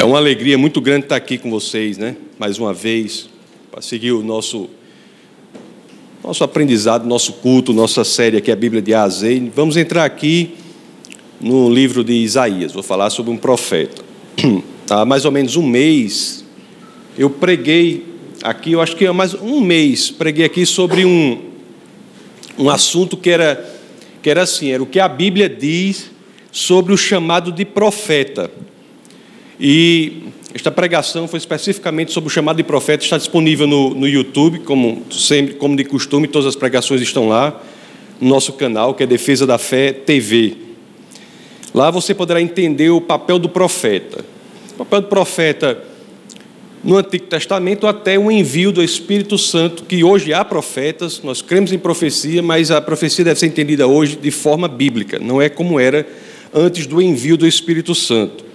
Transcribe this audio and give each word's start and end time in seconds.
É 0.00 0.04
uma 0.04 0.16
alegria 0.16 0.56
muito 0.56 0.80
grande 0.80 1.04
estar 1.04 1.16
aqui 1.16 1.36
com 1.36 1.50
vocês, 1.50 1.98
né? 1.98 2.16
Mais 2.38 2.58
uma 2.58 2.72
vez, 2.72 3.28
para 3.70 3.82
seguir 3.82 4.12
o 4.12 4.22
nosso 4.22 4.70
nosso 6.24 6.42
aprendizado, 6.42 7.06
nosso 7.06 7.34
culto, 7.34 7.74
nossa 7.74 8.02
série 8.02 8.38
aqui, 8.38 8.50
a 8.50 8.56
Bíblia 8.56 8.80
de 8.80 8.94
Azei. 8.94 9.52
Vamos 9.54 9.76
entrar 9.76 10.06
aqui 10.06 10.54
no 11.38 11.68
livro 11.68 12.02
de 12.02 12.14
Isaías. 12.14 12.72
Vou 12.72 12.82
falar 12.82 13.10
sobre 13.10 13.30
um 13.30 13.36
profeta. 13.36 14.02
Há 14.88 15.04
mais 15.04 15.26
ou 15.26 15.30
menos 15.30 15.54
um 15.56 15.66
mês, 15.66 16.46
eu 17.18 17.28
preguei 17.28 18.06
aqui, 18.42 18.72
eu 18.72 18.80
acho 18.80 18.96
que 18.96 19.04
há 19.04 19.12
mais 19.12 19.34
um 19.34 19.60
mês, 19.60 20.10
preguei 20.10 20.46
aqui 20.46 20.64
sobre 20.64 21.04
um, 21.04 21.42
um 22.58 22.70
assunto 22.70 23.18
que 23.18 23.28
era, 23.28 23.70
que 24.22 24.30
era 24.30 24.44
assim: 24.44 24.70
era 24.70 24.82
o 24.82 24.86
que 24.86 24.98
a 24.98 25.06
Bíblia 25.06 25.46
diz 25.46 26.10
sobre 26.50 26.94
o 26.94 26.96
chamado 26.96 27.52
de 27.52 27.66
profeta. 27.66 28.50
E 29.60 30.22
esta 30.54 30.70
pregação 30.70 31.28
foi 31.28 31.38
especificamente 31.38 32.12
sobre 32.12 32.28
o 32.28 32.30
chamado 32.30 32.56
de 32.56 32.62
profeta, 32.62 33.04
está 33.04 33.18
disponível 33.18 33.66
no, 33.66 33.94
no 33.94 34.08
YouTube, 34.08 34.60
como 34.60 35.02
sempre, 35.10 35.54
como 35.54 35.76
de 35.76 35.84
costume, 35.84 36.26
todas 36.26 36.48
as 36.48 36.56
pregações 36.56 37.02
estão 37.02 37.28
lá, 37.28 37.62
no 38.18 38.28
nosso 38.28 38.54
canal, 38.54 38.94
que 38.94 39.02
é 39.02 39.06
Defesa 39.06 39.46
da 39.46 39.58
Fé 39.58 39.92
TV. 39.92 40.56
Lá 41.74 41.90
você 41.90 42.14
poderá 42.14 42.40
entender 42.40 42.88
o 42.88 43.02
papel 43.02 43.38
do 43.38 43.50
profeta. 43.50 44.24
O 44.72 44.78
papel 44.78 45.02
do 45.02 45.08
profeta 45.08 45.84
no 46.82 46.96
Antigo 46.96 47.26
Testamento 47.26 47.86
até 47.86 48.18
o 48.18 48.30
envio 48.30 48.72
do 48.72 48.82
Espírito 48.82 49.36
Santo, 49.36 49.84
que 49.84 50.02
hoje 50.02 50.32
há 50.32 50.42
profetas, 50.42 51.20
nós 51.22 51.42
cremos 51.42 51.70
em 51.70 51.78
profecia, 51.78 52.42
mas 52.42 52.70
a 52.70 52.80
profecia 52.80 53.24
deve 53.24 53.38
ser 53.38 53.46
entendida 53.46 53.86
hoje 53.86 54.16
de 54.16 54.30
forma 54.30 54.66
bíblica, 54.66 55.18
não 55.18 55.40
é 55.40 55.50
como 55.50 55.78
era 55.78 56.06
antes 56.52 56.86
do 56.86 57.00
envio 57.00 57.36
do 57.36 57.46
Espírito 57.46 57.94
Santo. 57.94 58.49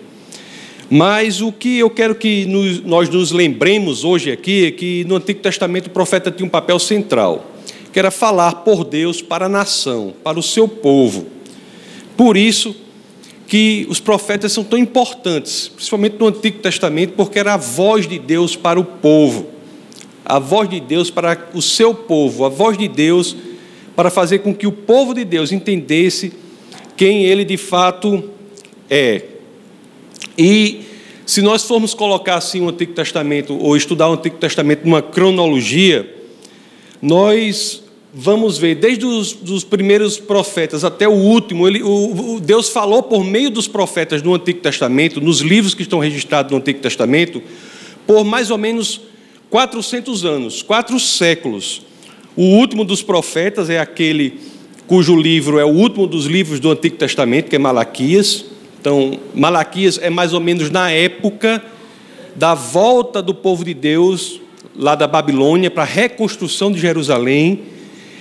Mas 0.90 1.42
o 1.42 1.52
que 1.52 1.80
eu 1.80 1.90
quero 1.90 2.14
que 2.14 2.46
nós 2.86 3.10
nos 3.10 3.32
lembremos 3.32 4.04
hoje 4.04 4.32
aqui 4.32 4.66
é 4.66 4.72
que 4.72 5.04
no 5.06 5.16
Antigo 5.16 5.40
Testamento 5.40 5.88
o 5.88 5.90
profeta 5.90 6.30
tinha 6.30 6.46
um 6.46 6.50
papel 6.50 6.78
central, 6.78 7.52
que 7.92 7.98
era 7.98 8.12
falar 8.12 8.64
por 8.64 8.84
Deus 8.84 9.22
para 9.22 9.48
a 9.48 9.50
nação, 9.50 10.14
para 10.24 10.38
o 10.38 10.44
seu 10.44 10.68
povo. 10.68 11.26
Por 12.16 12.38
isso 12.38 12.76
que 13.48 13.86
os 13.90 14.00
profetas 14.00 14.52
são 14.52 14.64
tão 14.64 14.78
importantes, 14.78 15.68
principalmente 15.68 16.18
no 16.20 16.28
Antigo 16.28 16.60
Testamento, 16.60 17.14
porque 17.14 17.40
era 17.40 17.56
a 17.56 17.58
voz 17.58 18.08
de 18.08 18.20
Deus 18.20 18.56
para 18.56 18.80
o 18.80 18.86
povo, 18.86 19.48
a 20.24 20.40
voz 20.40 20.70
de 20.70 20.80
Deus 20.80 21.10
para 21.10 21.50
o 21.54 21.62
seu 21.62 21.94
povo, 21.94 22.46
a 22.46 22.50
voz 22.50 22.78
de 22.78 22.88
Deus 22.88 23.36
para 23.96 24.10
fazer 24.10 24.40
com 24.40 24.54
que 24.54 24.68
o 24.68 24.72
povo 24.72 25.14
de 25.14 25.24
Deus 25.24 25.52
entendesse 25.52 26.34
quem 26.98 27.24
ele 27.24 27.44
de 27.46 27.58
fato 27.58 28.30
é. 28.90 29.24
E 30.38 30.85
se 31.26 31.42
nós 31.42 31.64
formos 31.64 31.94
colocar 31.94 32.36
assim 32.36 32.62
o 32.62 32.70
Antigo 32.70 32.94
Testamento, 32.94 33.58
ou 33.58 33.76
estudar 33.76 34.10
o 34.10 34.14
Antigo 34.14 34.38
Testamento 34.38 34.86
numa 34.86 35.02
cronologia, 35.02 36.14
nós 37.02 37.84
vamos 38.14 38.58
ver, 38.58 38.76
desde 38.76 39.06
os 39.06 39.34
dos 39.34 39.64
primeiros 39.64 40.18
profetas 40.18 40.86
até 40.86 41.08
o 41.08 41.12
último, 41.12 41.68
ele, 41.68 41.84
o, 41.84 42.36
o, 42.36 42.40
Deus 42.40 42.70
falou 42.70 43.04
por 43.04 43.26
meio 43.26 43.50
dos 43.50 43.68
profetas 43.68 44.22
no 44.22 44.34
Antigo 44.34 44.60
Testamento, 44.62 45.20
nos 45.20 45.42
livros 45.42 45.74
que 45.74 45.82
estão 45.82 46.00
registrados 46.00 46.52
no 46.52 46.58
Antigo 46.58 46.80
Testamento, 46.80 47.42
por 48.08 48.24
mais 48.24 48.52
ou 48.52 48.58
menos 48.58 49.02
400 49.50 50.24
anos, 50.24 50.62
quatro 50.62 50.98
séculos. 51.00 51.82
O 52.38 52.44
último 52.44 52.86
dos 52.86 53.02
profetas 53.02 53.70
é 53.70 53.80
aquele 53.80 54.40
cujo 54.88 55.16
livro 55.16 55.60
é 55.60 55.66
o 55.66 55.70
último 55.70 56.06
dos 56.06 56.26
livros 56.26 56.60
do 56.60 56.72
Antigo 56.72 56.96
Testamento, 56.96 57.50
que 57.50 57.56
é 57.56 57.60
Malaquias. 57.60 58.46
Então, 58.86 59.18
Malaquias 59.34 59.98
é 60.00 60.12
mais 60.12 60.32
ou 60.32 60.40
menos 60.40 60.70
na 60.70 60.92
época 60.92 61.60
da 62.36 62.54
volta 62.54 63.20
do 63.20 63.34
povo 63.34 63.66
de 63.66 63.74
Deus 63.74 64.40
lá 64.76 64.94
da 64.94 65.08
Babilônia 65.08 65.72
para 65.72 65.82
a 65.82 65.88
reconstrução 65.88 66.72
de 66.72 66.80
Jerusalém. 66.80 67.64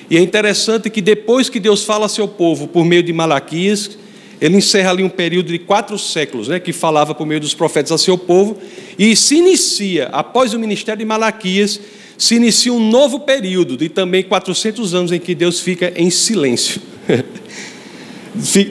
E 0.08 0.16
é 0.16 0.20
interessante 0.22 0.88
que 0.88 1.02
depois 1.02 1.50
que 1.50 1.60
Deus 1.60 1.84
fala 1.84 2.06
a 2.06 2.08
seu 2.08 2.26
povo 2.26 2.66
por 2.66 2.82
meio 2.82 3.03
de 3.03 3.12
Malaquias, 3.12 3.98
ele 4.41 4.56
encerra 4.56 4.88
ali 4.88 5.04
um 5.04 5.10
período 5.10 5.48
de 5.48 5.58
quatro 5.58 5.98
séculos, 5.98 6.48
né, 6.48 6.58
que 6.58 6.72
falava 6.72 7.14
por 7.14 7.26
meio 7.26 7.42
dos 7.42 7.53
profetas 7.53 7.92
a 7.92 7.98
seu 7.98 8.16
povo, 8.16 8.56
e 8.98 9.14
se 9.14 9.36
inicia, 9.36 10.06
após 10.12 10.54
o 10.54 10.58
ministério 10.58 11.00
de 11.00 11.04
Malaquias, 11.04 11.78
se 12.16 12.36
inicia 12.36 12.72
um 12.72 12.80
novo 12.88 13.20
período 13.20 13.76
de 13.76 13.91
também 13.91 14.22
400 14.22 14.94
anos 14.94 15.12
em 15.12 15.20
que 15.20 15.34
Deus 15.34 15.60
fica 15.60 15.92
em 15.94 16.08
silêncio. 16.08 16.80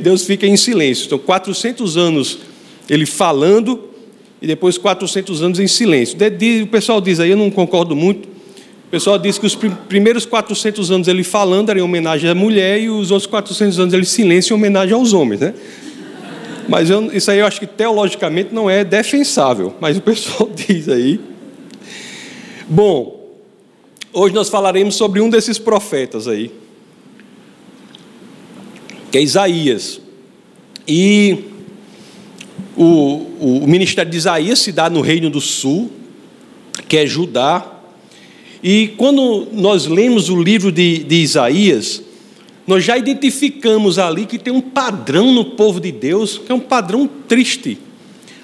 Deus 0.02 0.26
fica 0.26 0.46
em 0.46 0.58
silêncio. 0.58 1.06
Então, 1.06 1.18
400 1.18 1.98
anos 1.98 2.40
ele 2.90 3.06
falando 3.06 3.80
e 4.42 4.48
depois 4.48 4.78
400 4.78 5.42
anos 5.42 5.60
em 5.60 5.68
silêncio. 5.68 6.18
O 6.64 6.68
pessoal 6.68 7.00
diz 7.00 7.20
aí, 7.20 7.32
eu 7.32 7.38
não 7.38 7.50
concordo 7.50 7.96
muito. 7.96 8.28
O 8.28 8.92
pessoal 8.92 9.18
diz 9.18 9.38
que 9.38 9.46
os 9.46 9.56
primeiros 9.56 10.26
400 10.26 10.92
anos 10.92 11.08
ele 11.08 11.24
falando 11.24 11.70
era 11.70 11.80
em 11.80 11.82
homenagem 11.82 12.30
à 12.30 12.36
mulher 12.36 12.80
e 12.80 12.90
os 12.90 13.10
outros 13.10 13.28
400 13.28 13.80
anos 13.80 13.94
ele 13.94 14.06
silêncio 14.06 14.54
em 14.54 14.58
homenagem 14.58 14.94
aos 14.94 15.14
homens, 15.14 15.40
né? 15.40 15.54
Mas 16.70 16.90
eu, 16.90 17.12
isso 17.12 17.32
aí 17.32 17.40
eu 17.40 17.48
acho 17.48 17.60
que 17.60 17.68
teologicamente 17.68 18.54
não 18.54 18.70
é 18.70 18.84
defensável, 18.84 19.74
mas 19.82 19.98
o 19.98 20.02
pessoal 20.02 20.50
diz 20.56 20.88
aí. 20.88 21.20
Bom, 22.70 23.24
Hoje 24.16 24.36
nós 24.36 24.48
falaremos 24.48 24.94
sobre 24.94 25.20
um 25.22 25.28
desses 25.28 25.58
profetas 25.58 26.28
aí, 26.28 26.52
que 29.14 29.20
é 29.20 29.22
Isaías. 29.22 30.02
E 30.88 31.38
o, 32.76 33.28
o, 33.40 33.68
ministério 33.68 34.10
de 34.10 34.18
Isaías 34.18 34.58
se 34.58 34.72
dá 34.72 34.90
no 34.90 35.02
Reino 35.02 35.30
do 35.30 35.40
Sul, 35.40 35.92
que 36.88 36.98
é 36.98 37.06
Judá. 37.06 37.64
E 38.64 38.88
quando 38.98 39.50
nós 39.52 39.86
lemos 39.86 40.30
o 40.30 40.42
livro 40.42 40.72
de, 40.72 41.04
de 41.04 41.18
Isaías, 41.18 42.02
nós 42.66 42.84
já 42.84 42.98
identificamos 42.98 44.00
ali 44.00 44.26
que 44.26 44.40
tem 44.40 44.52
um 44.52 44.62
padrão 44.62 45.32
no 45.32 45.46
povo 45.46 45.80
de 45.80 45.92
Deus, 45.92 46.40
que 46.40 46.52
é 46.52 46.56
um 46.56 46.60
padrão 46.60 47.08
triste. 47.28 47.78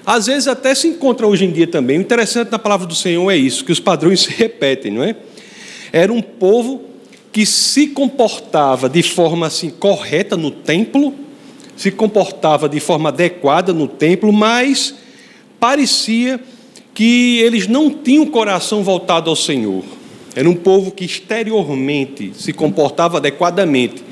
Às 0.06 0.26
vezes 0.26 0.46
até 0.46 0.72
se 0.72 0.86
encontra 0.86 1.26
hoje 1.26 1.46
em 1.46 1.50
dia 1.50 1.66
também. 1.66 1.98
O 1.98 2.02
interessante 2.02 2.48
na 2.52 2.60
palavra 2.60 2.86
do 2.86 2.94
Senhor 2.94 3.28
é 3.28 3.36
isso, 3.36 3.64
que 3.64 3.72
os 3.72 3.80
padrões 3.80 4.20
se 4.20 4.30
repetem, 4.30 4.92
não 4.92 5.02
é? 5.02 5.16
Era 5.92 6.12
um 6.12 6.22
povo 6.22 6.89
que 7.32 7.46
se 7.46 7.88
comportava 7.88 8.88
de 8.88 9.02
forma 9.02 9.46
assim 9.46 9.70
correta 9.70 10.36
no 10.36 10.50
templo, 10.50 11.14
se 11.76 11.90
comportava 11.90 12.68
de 12.68 12.80
forma 12.80 13.08
adequada 13.08 13.72
no 13.72 13.86
templo, 13.86 14.32
mas 14.32 14.94
parecia 15.58 16.40
que 16.92 17.38
eles 17.38 17.66
não 17.66 17.90
tinham 17.90 18.24
o 18.24 18.30
coração 18.30 18.82
voltado 18.82 19.30
ao 19.30 19.36
Senhor. 19.36 19.84
Era 20.34 20.48
um 20.48 20.54
povo 20.54 20.90
que 20.90 21.04
exteriormente 21.04 22.32
se 22.34 22.52
comportava 22.52 23.18
adequadamente, 23.18 24.02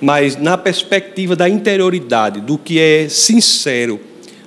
mas 0.00 0.36
na 0.36 0.58
perspectiva 0.58 1.36
da 1.36 1.48
interioridade, 1.48 2.40
do 2.40 2.58
que 2.58 2.78
é 2.78 3.08
sincero, 3.08 4.00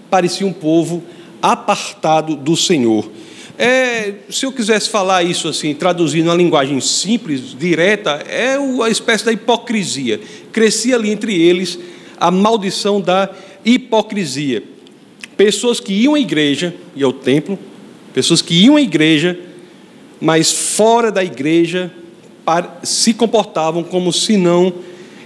parecia 0.10 0.46
um 0.46 0.54
povo 0.54 1.04
apartado 1.42 2.36
do 2.36 2.56
Senhor. 2.56 3.10
É, 3.58 4.14
se 4.30 4.46
eu 4.46 4.52
quisesse 4.52 4.90
falar 4.90 5.24
isso 5.24 5.48
assim, 5.48 5.74
traduzindo 5.74 6.28
uma 6.28 6.36
linguagem 6.36 6.80
simples, 6.82 7.56
direta, 7.58 8.24
é 8.28 8.58
a 8.84 8.90
espécie 8.90 9.24
da 9.24 9.32
hipocrisia. 9.32 10.20
Crescia 10.52 10.96
ali 10.96 11.10
entre 11.10 11.40
eles 11.40 11.80
a 12.18 12.30
maldição 12.30 13.00
da 13.00 13.30
hipocrisia. 13.64 14.64
Pessoas 15.38 15.80
que 15.80 15.94
iam 15.94 16.16
à 16.16 16.20
igreja 16.20 16.74
e 16.96 17.04
ao 17.04 17.14
templo, 17.14 17.58
pessoas 18.14 18.42
que 18.42 18.54
iam 18.54 18.76
à 18.76 18.82
igreja, 18.82 19.38
mas 20.20 20.52
fora 20.52 21.12
da 21.12 21.24
igreja 21.24 21.92
se 22.84 23.14
comportavam 23.14 23.84
como 23.84 24.12
se 24.14 24.38
não 24.38 24.74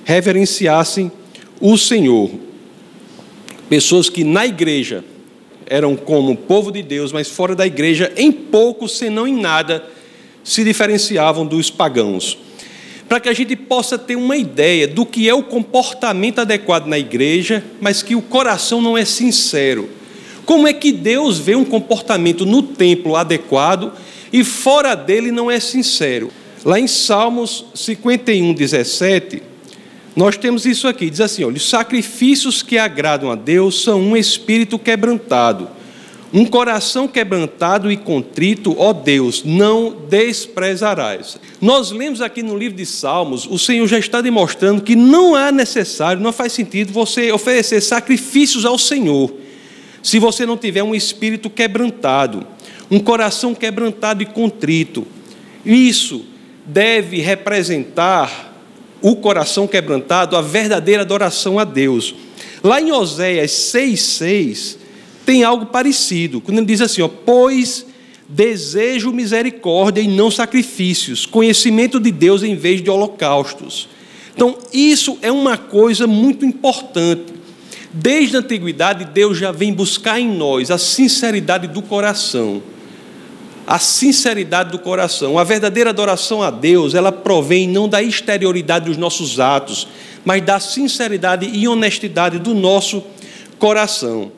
reverenciassem 0.04 1.12
o 1.60 1.78
Senhor. 1.78 2.32
Pessoas 3.68 4.10
que 4.10 4.24
na 4.24 4.46
igreja 4.48 5.04
eram 5.70 5.96
como 5.96 6.36
povo 6.36 6.72
de 6.72 6.82
Deus, 6.82 7.12
mas 7.12 7.30
fora 7.30 7.56
da 7.56 7.66
igreja, 7.66 8.12
em 8.18 8.32
pouco, 8.32 8.90
senão 8.90 9.28
em 9.28 9.40
nada, 9.40 9.86
se 10.44 10.64
diferenciavam 10.64 11.46
dos 11.46 11.70
pagãos. 11.70 12.38
Para 13.08 13.20
que 13.20 13.30
a 13.30 13.34
gente 13.34 13.56
possa 13.56 13.98
ter 13.98 14.16
uma 14.16 14.36
ideia 14.36 14.88
do 14.88 15.06
que 15.06 15.30
é 15.30 15.34
o 15.34 15.44
comportamento 15.44 16.40
adequado 16.40 16.88
na 16.88 16.98
igreja, 16.98 17.64
mas 17.80 18.04
que 18.04 18.16
o 18.16 18.22
coração 18.22 18.82
não 18.82 18.98
é 18.98 19.06
sincero. 19.06 19.90
Como 20.46 20.68
é 20.68 20.74
que 20.74 20.92
Deus 20.92 21.38
vê 21.38 21.56
um 21.56 21.66
comportamento 21.66 22.46
no 22.46 22.64
templo 22.64 23.16
adequado 23.16 23.94
e 24.34 24.44
fora 24.44 24.96
dele 24.96 25.32
não 25.32 25.50
é 25.50 25.60
sincero? 25.60 26.32
Lá 26.66 26.80
em 26.80 26.88
Salmos 26.88 27.66
51, 27.74 28.54
17, 28.54 29.44
nós 30.20 30.36
temos 30.36 30.66
isso 30.66 30.86
aqui, 30.86 31.10
diz 31.10 31.22
assim: 31.22 31.46
olha, 31.46 31.56
os 31.56 31.70
sacrifícios 31.70 32.62
que 32.62 32.78
agradam 32.78 33.32
a 33.32 33.36
Deus 33.36 33.82
são 33.82 34.02
um 34.02 34.18
espírito 34.18 34.78
quebrantado, 34.78 35.70
um 36.34 36.46
coração 36.46 37.08
quebrantado 37.08 37.90
e 37.90 37.96
contrito, 37.96 38.76
ó 38.78 38.92
Deus, 38.92 39.46
não 39.46 39.96
desprezarás. 40.10 41.40
Nós 41.62 41.92
lemos 41.92 42.20
aqui 42.20 42.44
no 42.44 42.58
livro 42.58 42.78
de 42.78 42.86
Salmos, 42.86 43.46
o 43.46 43.58
Senhor 43.58 43.88
já 43.88 43.98
está 43.98 44.20
demonstrando 44.20 44.82
que 44.82 44.94
não 44.94 45.38
é 45.38 45.54
necessário, 45.54 46.22
não 46.22 46.34
faz 46.34 46.52
sentido 46.52 46.92
você 46.92 47.32
oferecer 47.32 47.80
sacrifícios 47.80 48.66
ao 48.66 48.78
Senhor. 48.78 49.32
se 50.04 50.20
você 50.20 50.46
não 50.46 50.58
tiver 50.58 50.84
um 50.84 50.94
espírito 50.94 51.50
quebrantado, 51.50 52.46
um 52.92 53.00
coração 53.00 53.56
quebrantado 53.56 54.22
e 54.22 54.26
contrito. 54.26 55.08
Isso 55.66 56.26
deve 56.66 57.22
representar 57.22 58.49
o 59.02 59.16
coração 59.16 59.68
quebrantado, 59.68 60.36
a 60.36 60.42
verdadeira 60.42 61.02
adoração 61.02 61.60
a 61.60 61.64
Deus. 61.64 62.14
Lá 62.64 62.82
em 62.82 62.92
Oséias 62.92 63.52
6,6 63.52 64.78
tem 65.26 65.44
algo 65.44 65.68
parecido, 65.68 66.42
quando 66.42 66.58
ele 66.58 66.68
diz 66.68 66.82
assim: 66.82 67.02
ó, 67.02 67.08
pois 67.08 67.86
desejo 68.28 69.12
misericórdia 69.12 70.02
e 70.02 70.08
não 70.08 70.30
sacrifícios, 70.30 71.26
conhecimento 71.26 72.00
de 72.00 72.12
Deus 72.12 72.44
em 72.44 72.56
vez 72.56 72.82
de 72.82 72.90
holocaustos. 72.90 73.90
Então, 74.36 74.58
isso 74.72 75.18
é 75.22 75.32
uma 75.32 75.58
coisa 75.58 76.06
muito 76.06 76.46
importante. 76.46 77.34
Desde 77.92 78.38
a 78.38 78.40
antiguidade, 78.40 79.06
Deus 79.06 79.38
já 79.38 79.52
vem 79.52 79.74
buscar 79.74 80.20
em 80.20 80.30
nós 80.30 80.70
a 80.70 80.78
sinceridade 80.78 81.68
do 81.68 81.82
coração. 81.82 82.62
A 83.70 83.78
sinceridade 83.78 84.72
do 84.72 84.80
coração. 84.80 85.38
A 85.38 85.44
verdadeira 85.44 85.92
adoração 85.92 86.42
a 86.42 86.50
Deus, 86.50 86.96
ela 86.96 87.12
provém 87.12 87.68
não 87.70 87.88
da 87.88 88.02
exterioridade 88.02 88.86
dos 88.86 88.98
nossos 88.98 89.40
atos, 89.40 89.88
mas 90.26 90.42
da 90.42 90.60
sinceridade 90.60 91.48
e 91.54 91.68
honestidade 91.68 92.40
do 92.40 92.56
nosso 92.56 93.04
coração. 93.60 94.32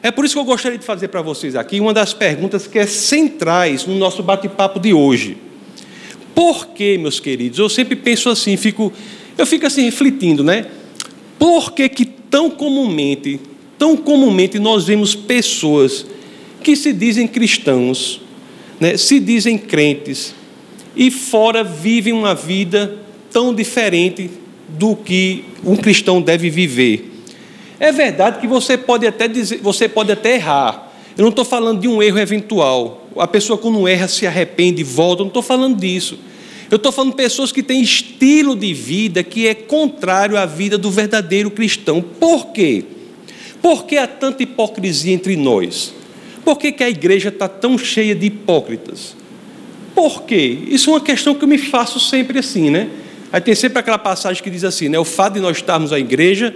É 0.00 0.12
por 0.12 0.24
isso 0.24 0.34
que 0.34 0.38
eu 0.38 0.44
gostaria 0.44 0.78
de 0.78 0.84
fazer 0.84 1.08
para 1.08 1.20
vocês 1.20 1.56
aqui 1.56 1.80
uma 1.80 1.92
das 1.92 2.14
perguntas 2.14 2.68
que 2.68 2.78
é 2.78 2.86
centrais 2.86 3.84
no 3.84 3.96
nosso 3.96 4.22
bate-papo 4.22 4.78
de 4.78 4.94
hoje. 4.94 5.36
Por 6.32 6.68
que, 6.68 6.96
meus 6.96 7.18
queridos? 7.18 7.58
Eu 7.58 7.68
sempre 7.68 7.96
penso 7.96 8.28
assim, 8.28 8.56
fico, 8.56 8.92
eu 9.36 9.44
fico 9.44 9.66
assim 9.66 9.82
refletindo, 9.82 10.44
né? 10.44 10.64
Por 11.40 11.72
que, 11.72 11.88
que 11.88 12.04
tão 12.04 12.48
comumente, 12.48 13.40
tão 13.76 13.96
comumente 13.96 14.60
nós 14.60 14.84
vemos 14.84 15.12
pessoas 15.16 16.06
que 16.62 16.76
se 16.76 16.92
dizem 16.92 17.26
cristãos, 17.26 18.20
né, 18.80 18.96
se 18.96 19.18
dizem 19.20 19.58
crentes, 19.58 20.34
e 20.94 21.10
fora 21.10 21.62
vivem 21.62 22.12
uma 22.12 22.34
vida 22.34 22.96
tão 23.30 23.54
diferente 23.54 24.30
do 24.68 24.96
que 24.96 25.44
um 25.64 25.76
cristão 25.76 26.22
deve 26.22 26.48
viver? 26.48 27.12
É 27.78 27.92
verdade 27.92 28.40
que 28.40 28.46
você 28.46 28.78
pode 28.78 29.06
até 29.06 29.28
dizer, 29.28 29.58
você 29.58 29.88
pode 29.88 30.10
até 30.10 30.36
errar. 30.36 30.92
Eu 31.16 31.22
não 31.22 31.30
estou 31.30 31.44
falando 31.44 31.80
de 31.80 31.88
um 31.88 32.02
erro 32.02 32.18
eventual. 32.18 33.06
A 33.16 33.26
pessoa 33.26 33.58
quando 33.58 33.86
erra 33.86 34.08
se 34.08 34.26
arrepende, 34.26 34.82
volta. 34.82 35.20
Eu 35.20 35.24
não 35.24 35.28
estou 35.28 35.42
falando 35.42 35.78
disso. 35.78 36.18
Eu 36.70 36.76
estou 36.76 36.90
falando 36.90 37.12
de 37.12 37.16
pessoas 37.16 37.52
que 37.52 37.62
têm 37.62 37.80
estilo 37.80 38.56
de 38.56 38.74
vida 38.74 39.22
que 39.22 39.46
é 39.46 39.54
contrário 39.54 40.36
à 40.36 40.44
vida 40.44 40.76
do 40.76 40.90
verdadeiro 40.90 41.50
cristão. 41.50 42.02
Por 42.02 42.46
quê? 42.46 42.84
Por 43.62 43.84
que 43.84 43.96
há 43.96 44.06
tanta 44.06 44.42
hipocrisia 44.42 45.12
entre 45.12 45.36
nós? 45.36 45.94
Por 46.46 46.58
que, 46.58 46.70
que 46.70 46.84
a 46.84 46.88
igreja 46.88 47.28
está 47.28 47.48
tão 47.48 47.76
cheia 47.76 48.14
de 48.14 48.26
hipócritas? 48.26 49.16
Por 49.96 50.22
quê? 50.22 50.60
Isso 50.68 50.90
é 50.90 50.92
uma 50.92 51.00
questão 51.00 51.34
que 51.34 51.42
eu 51.42 51.48
me 51.48 51.58
faço 51.58 51.98
sempre 51.98 52.38
assim, 52.38 52.70
né? 52.70 52.88
Aí 53.32 53.40
tem 53.40 53.52
sempre 53.52 53.80
aquela 53.80 53.98
passagem 53.98 54.40
que 54.40 54.48
diz 54.48 54.62
assim, 54.62 54.88
né? 54.88 54.96
O 54.96 55.04
fato 55.04 55.34
de 55.34 55.40
nós 55.40 55.56
estarmos 55.56 55.90
na 55.90 55.98
igreja 55.98 56.54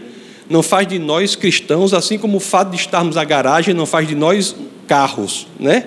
não 0.48 0.62
faz 0.62 0.86
de 0.86 0.96
nós 0.96 1.34
cristãos, 1.34 1.92
assim 1.92 2.18
como 2.18 2.36
o 2.36 2.40
fato 2.40 2.70
de 2.70 2.76
estarmos 2.76 3.16
na 3.16 3.24
garagem 3.24 3.74
não 3.74 3.84
faz 3.84 4.06
de 4.06 4.14
nós 4.14 4.54
carros, 4.86 5.48
né? 5.58 5.86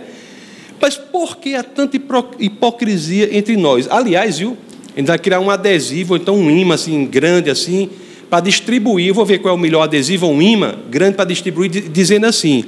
Mas 0.81 0.97
por 0.97 1.38
que 1.38 1.56
há 1.56 1.63
tanta 1.63 1.97
hipocrisia 2.39 3.33
entre 3.33 3.56
nós? 3.56 3.88
Aliás, 3.89 4.38
viu? 4.38 4.57
A 4.94 4.99
gente 4.99 5.07
vai 5.07 5.17
criar 5.17 5.39
um 5.39 5.49
adesivo, 5.49 6.17
então 6.17 6.35
um 6.35 6.51
imã 6.51 6.75
assim, 6.75 7.06
grande 7.06 7.49
assim, 7.49 7.89
para 8.29 8.41
distribuir. 8.41 9.07
Eu 9.07 9.13
vou 9.13 9.25
ver 9.25 9.39
qual 9.39 9.56
é 9.56 9.57
o 9.57 9.61
melhor 9.61 9.83
adesivo, 9.83 10.27
um 10.27 10.41
imã 10.41 10.75
grande 10.89 11.15
para 11.15 11.23
distribuir, 11.23 11.69
dizendo 11.69 12.25
assim: 12.25 12.65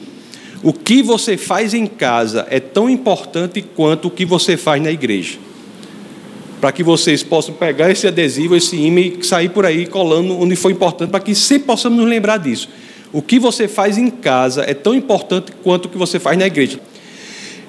o 0.64 0.74
que 0.74 1.04
você 1.04 1.38
faz 1.38 1.74
em 1.74 1.86
casa 1.86 2.48
é 2.50 2.60
tão 2.60 2.90
importante 2.90 3.62
quanto 3.62 4.08
o 4.08 4.12
que 4.12 4.26
você 4.26 4.58
faz 4.58 4.82
na 4.82 4.92
igreja 4.92 5.38
para 6.66 6.72
que 6.72 6.82
vocês 6.82 7.22
possam 7.22 7.54
pegar 7.54 7.92
esse 7.92 8.08
adesivo, 8.08 8.56
esse 8.56 8.76
imã 8.76 9.00
e 9.00 9.24
sair 9.24 9.50
por 9.50 9.68
aí 9.68 9.86
colando 9.86 10.40
onde 10.40 10.56
foi 10.56 10.72
importante, 10.72 11.12
para 11.12 11.20
que 11.20 11.36
sempre 11.36 11.68
possamos 11.68 12.00
nos 12.00 12.10
lembrar 12.10 12.38
disso. 12.38 12.68
O 13.14 13.22
que 13.22 13.38
você 13.38 13.68
faz 13.68 14.00
em 14.00 14.10
casa 14.10 14.64
é 14.68 14.74
tão 14.74 14.96
importante 14.96 15.52
quanto 15.64 15.86
o 15.86 15.90
que 15.90 15.98
você 15.98 16.20
faz 16.20 16.36
na 16.38 16.48
igreja. 16.48 16.80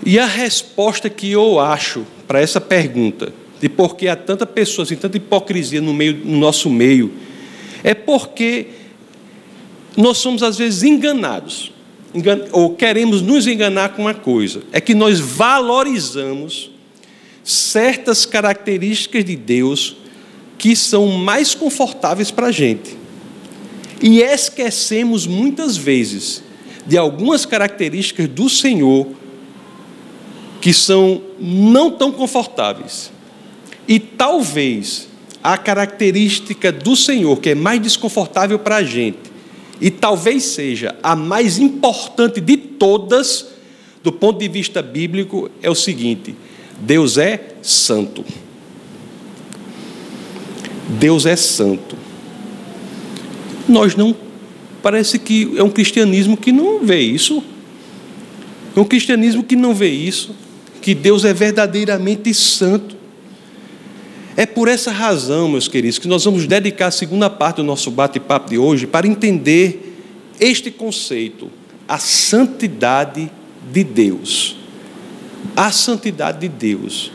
E 0.02 0.18
a 0.18 0.24
resposta 0.24 1.10
que 1.10 1.30
eu 1.30 1.60
acho 1.60 2.06
para 2.26 2.40
essa 2.40 2.58
pergunta, 2.58 3.34
de 3.60 3.68
por 3.68 3.96
que 3.96 4.08
há 4.08 4.16
tanta 4.16 4.46
pessoa, 4.46 4.84
assim, 4.84 4.96
tanta 4.96 5.18
hipocrisia 5.18 5.82
no, 5.82 5.92
meio, 5.92 6.18
no 6.24 6.38
nosso 6.38 6.70
meio, 6.70 7.12
é 7.84 7.92
porque 7.92 8.68
nós 9.94 10.16
somos 10.16 10.42
às 10.42 10.56
vezes 10.56 10.82
enganados, 10.82 11.70
ou 12.52 12.74
queremos 12.74 13.22
nos 13.22 13.46
enganar 13.46 13.90
com 13.90 14.02
uma 14.02 14.14
coisa, 14.14 14.62
é 14.72 14.80
que 14.80 14.94
nós 14.94 15.18
valorizamos 15.20 16.70
certas 17.44 18.26
características 18.26 19.24
de 19.24 19.36
Deus 19.36 19.96
que 20.58 20.74
são 20.74 21.06
mais 21.08 21.54
confortáveis 21.54 22.30
para 22.30 22.48
a 22.48 22.52
gente. 22.52 22.96
E 24.00 24.20
esquecemos 24.20 25.26
muitas 25.26 25.76
vezes 25.76 26.42
de 26.86 26.96
algumas 26.96 27.46
características 27.46 28.28
do 28.28 28.48
Senhor 28.48 29.06
que 30.60 30.72
são 30.72 31.22
não 31.38 31.90
tão 31.90 32.10
confortáveis. 32.10 33.12
E 33.86 33.98
talvez 33.98 35.08
a 35.42 35.56
característica 35.56 36.72
do 36.72 36.96
Senhor 36.96 37.36
que 37.36 37.50
é 37.50 37.54
mais 37.54 37.80
desconfortável 37.80 38.58
para 38.58 38.76
a 38.76 38.82
gente, 38.82 39.18
e 39.80 39.90
talvez 39.90 40.44
seja 40.44 40.96
a 41.02 41.14
mais 41.14 41.58
importante 41.58 42.40
de 42.40 42.56
todas, 42.56 43.46
do 44.02 44.10
ponto 44.10 44.38
de 44.38 44.48
vista 44.48 44.82
bíblico, 44.82 45.50
é 45.62 45.68
o 45.68 45.74
seguinte: 45.74 46.34
Deus 46.80 47.18
é 47.18 47.56
santo. 47.62 48.24
Deus 50.88 51.26
é 51.26 51.36
santo. 51.36 51.96
Nós 53.68 53.94
não. 53.94 54.14
Parece 54.82 55.18
que 55.18 55.58
é 55.58 55.62
um 55.62 55.70
cristianismo 55.70 56.36
que 56.36 56.52
não 56.52 56.84
vê 56.84 57.00
isso. 57.00 57.42
É 58.74 58.80
um 58.80 58.84
cristianismo 58.84 59.42
que 59.42 59.56
não 59.56 59.74
vê 59.74 59.88
isso. 59.88 60.34
Que 60.80 60.94
Deus 60.94 61.24
é 61.24 61.34
verdadeiramente 61.34 62.32
santo. 62.32 62.95
É 64.36 64.44
por 64.44 64.68
essa 64.68 64.90
razão, 64.90 65.48
meus 65.48 65.66
queridos, 65.66 65.98
que 65.98 66.08
nós 66.08 66.24
vamos 66.24 66.46
dedicar 66.46 66.88
a 66.88 66.90
segunda 66.90 67.30
parte 67.30 67.56
do 67.56 67.64
nosso 67.64 67.90
bate-papo 67.90 68.50
de 68.50 68.58
hoje 68.58 68.86
para 68.86 69.06
entender 69.06 69.94
este 70.38 70.70
conceito, 70.70 71.50
a 71.88 71.98
santidade 71.98 73.30
de 73.72 73.82
Deus 73.82 74.56
a 75.56 75.70
santidade 75.70 76.40
de 76.40 76.48
Deus. 76.48 77.10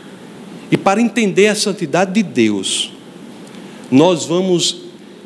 E 0.72 0.78
para 0.78 1.02
entender 1.02 1.48
a 1.48 1.56
santidade 1.56 2.14
de 2.14 2.24
Deus, 2.24 2.94
nós 3.90 4.26
vamos 4.26 4.84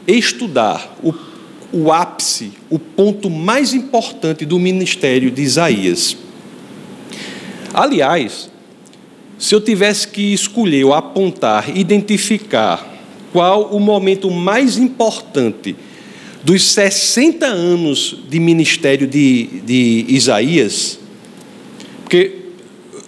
estudar 0.08 0.98
o, 1.04 1.14
o 1.72 1.92
ápice, 1.92 2.52
o 2.70 2.80
ponto 2.80 3.30
mais 3.30 3.74
importante 3.74 4.46
do 4.46 4.60
ministério 4.60 5.30
de 5.30 5.42
Isaías. 5.42 6.18
Aliás, 7.74 8.50
se 9.38 9.54
eu 9.54 9.62
tivesse 9.62 10.08
que 10.08 10.34
escolher 10.34 10.86
ou 10.86 10.94
apontar, 10.94 11.76
identificar 11.76 12.94
qual 13.32 13.64
o 13.66 13.80
momento 13.80 14.32
mais 14.32 14.78
importante 14.78 15.76
dos 16.44 16.64
60 16.72 17.46
anos 17.46 18.18
de 18.30 18.40
ministério 18.40 19.08
de, 19.08 19.48
de 19.66 20.06
Isaías, 20.08 21.00
porque 22.04 22.46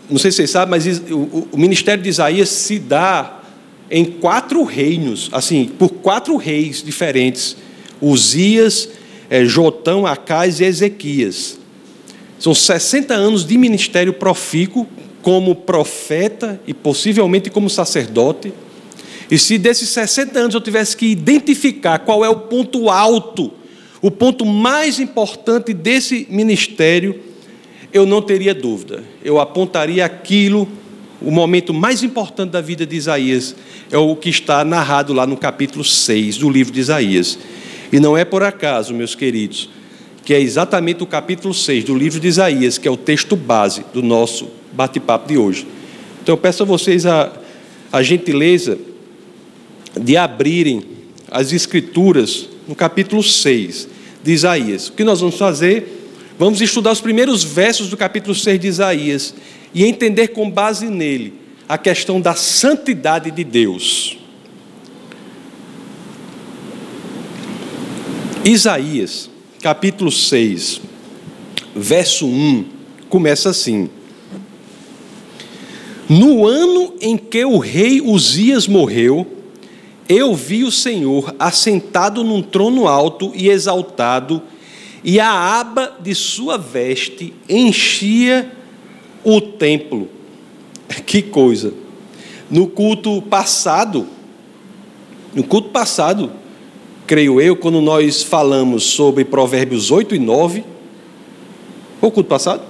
não 0.09 0.17
sei 0.17 0.31
se 0.31 0.37
vocês 0.37 0.49
sabem, 0.49 0.71
mas 0.71 1.01
o, 1.09 1.47
o 1.51 1.57
ministério 1.57 2.03
de 2.03 2.09
Isaías 2.09 2.49
se 2.49 2.79
dá 2.79 3.41
em 3.89 4.03
quatro 4.05 4.63
reinos, 4.63 5.29
assim, 5.31 5.65
por 5.77 5.89
quatro 5.89 6.35
reis 6.35 6.81
diferentes: 6.83 7.55
Uzias, 8.01 8.89
é, 9.29 9.45
Jotão, 9.45 10.05
Acais 10.05 10.59
e 10.59 10.65
Ezequias. 10.65 11.59
São 12.39 12.53
60 12.53 13.13
anos 13.13 13.45
de 13.45 13.57
ministério 13.57 14.13
profícuo 14.13 14.87
como 15.27 15.53
profeta 15.53 16.57
e 16.65 16.73
possivelmente 16.73 17.49
como 17.49 17.69
sacerdote. 17.69 18.53
E 19.29 19.37
se 19.37 19.57
desses 19.57 19.89
60 19.89 20.39
anos 20.39 20.55
eu 20.55 20.61
tivesse 20.61 20.95
que 20.95 21.05
identificar 21.05 21.99
qual 21.99 22.23
é 22.23 22.29
o 22.29 22.35
ponto 22.37 22.89
alto, 22.89 23.51
o 24.01 24.09
ponto 24.09 24.45
mais 24.45 25.01
importante 25.01 25.73
desse 25.73 26.25
ministério, 26.29 27.19
eu 27.91 28.05
não 28.05 28.21
teria 28.21 28.55
dúvida. 28.55 29.03
Eu 29.21 29.37
apontaria 29.37 30.05
aquilo, 30.05 30.65
o 31.21 31.29
momento 31.29 31.73
mais 31.73 32.03
importante 32.03 32.51
da 32.51 32.61
vida 32.61 32.85
de 32.85 32.95
Isaías, 32.95 33.53
é 33.91 33.97
o 33.97 34.15
que 34.15 34.29
está 34.29 34.63
narrado 34.63 35.11
lá 35.11 35.27
no 35.27 35.35
capítulo 35.35 35.83
6 35.83 36.37
do 36.37 36.49
livro 36.49 36.71
de 36.71 36.79
Isaías. 36.79 37.37
E 37.91 37.99
não 37.99 38.17
é 38.17 38.23
por 38.23 38.43
acaso, 38.43 38.93
meus 38.93 39.13
queridos, 39.13 39.69
que 40.27 40.33
é 40.33 40.41
exatamente 40.41 41.01
o 41.01 41.05
capítulo 41.07 41.53
6 41.53 41.85
do 41.85 41.95
livro 41.95 42.19
de 42.19 42.27
Isaías, 42.27 42.77
que 42.77 42.85
é 42.85 42.91
o 42.91 42.97
texto 42.97 43.33
base 43.33 43.85
do 43.93 44.03
nosso 44.03 44.49
bate-papo 44.73 45.25
de 45.25 45.37
hoje. 45.37 45.65
Então 46.21 46.33
eu 46.33 46.37
peço 46.37 46.63
a 46.63 46.65
vocês 46.65 47.05
a, 47.05 47.31
a 47.89 48.03
gentileza 48.03 48.77
de 49.97 50.17
abrirem 50.17 50.83
as 51.31 51.53
escrituras 51.53 52.49
no 52.67 52.75
capítulo 52.75 53.23
6 53.23 53.87
de 54.21 54.33
Isaías. 54.33 54.89
O 54.89 54.91
que 54.91 55.05
nós 55.05 55.21
vamos 55.21 55.37
fazer? 55.37 56.11
Vamos 56.37 56.59
estudar 56.59 56.91
os 56.91 56.99
primeiros 56.99 57.45
versos 57.45 57.87
do 57.89 57.95
capítulo 57.95 58.35
6 58.35 58.59
de 58.59 58.67
Isaías 58.67 59.33
e 59.73 59.85
entender 59.85 60.27
com 60.27 60.51
base 60.51 60.87
nele 60.87 61.35
a 61.69 61.77
questão 61.77 62.19
da 62.19 62.35
santidade 62.35 63.31
de 63.31 63.45
Deus. 63.45 64.17
Isaías, 68.43 69.29
capítulo 69.61 70.11
6, 70.11 70.81
verso 71.75 72.27
1, 72.27 72.65
começa 73.09 73.49
assim: 73.49 73.89
No 76.07 76.45
ano 76.45 76.93
em 77.01 77.17
que 77.17 77.43
o 77.43 77.57
rei 77.57 77.99
Uzias 78.01 78.67
morreu, 78.67 79.25
eu 80.07 80.35
vi 80.35 80.63
o 80.63 80.71
Senhor 80.71 81.35
assentado 81.39 82.23
num 82.23 82.41
trono 82.41 82.87
alto 82.87 83.31
e 83.35 83.49
exaltado, 83.49 84.41
e 85.03 85.19
a 85.19 85.59
aba 85.59 85.97
de 85.99 86.13
sua 86.13 86.57
veste 86.57 87.33
enchia 87.49 88.51
o 89.23 89.41
templo. 89.41 90.07
Que 91.05 91.21
coisa! 91.21 91.73
No 92.49 92.67
culto 92.67 93.21
passado, 93.23 94.07
no 95.33 95.43
culto 95.43 95.69
passado, 95.69 96.31
creio 97.07 97.39
eu, 97.39 97.55
quando 97.55 97.81
nós 97.81 98.21
falamos 98.21 98.83
sobre 98.83 99.23
Provérbios 99.23 99.89
8 99.89 100.13
e 100.13 100.19
9, 100.19 100.63
foi 102.01 102.09
o 102.09 102.11
culto 102.11 102.29
passado? 102.29 102.61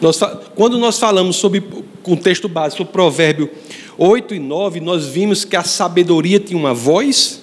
Nós, 0.00 0.18
quando 0.54 0.78
nós 0.78 0.98
falamos 0.98 1.36
sobre 1.36 1.62
o 2.02 2.16
texto 2.16 2.48
básico, 2.48 2.78
sobre 2.78 2.92
Provérbio 2.92 3.50
8 3.98 4.34
e 4.34 4.38
9, 4.38 4.80
nós 4.80 5.06
vimos 5.06 5.44
que 5.44 5.54
a 5.54 5.62
sabedoria 5.62 6.40
tinha 6.40 6.58
uma 6.58 6.72
voz, 6.72 7.42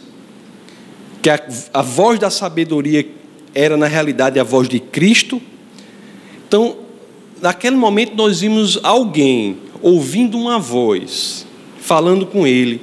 que 1.21 1.29
a, 1.29 1.39
a 1.71 1.83
voz 1.83 2.17
da 2.17 2.31
sabedoria 2.31 3.07
era, 3.53 3.77
na 3.77 3.85
realidade, 3.85 4.39
a 4.39 4.43
voz 4.43 4.67
de 4.67 4.79
Cristo. 4.79 5.39
Então, 6.47 6.77
naquele 7.39 7.75
momento, 7.75 8.15
nós 8.15 8.41
vimos 8.41 8.79
alguém 8.81 9.57
ouvindo 9.79 10.39
uma 10.39 10.57
voz, 10.57 11.45
falando 11.79 12.25
com 12.25 12.47
ele, 12.47 12.81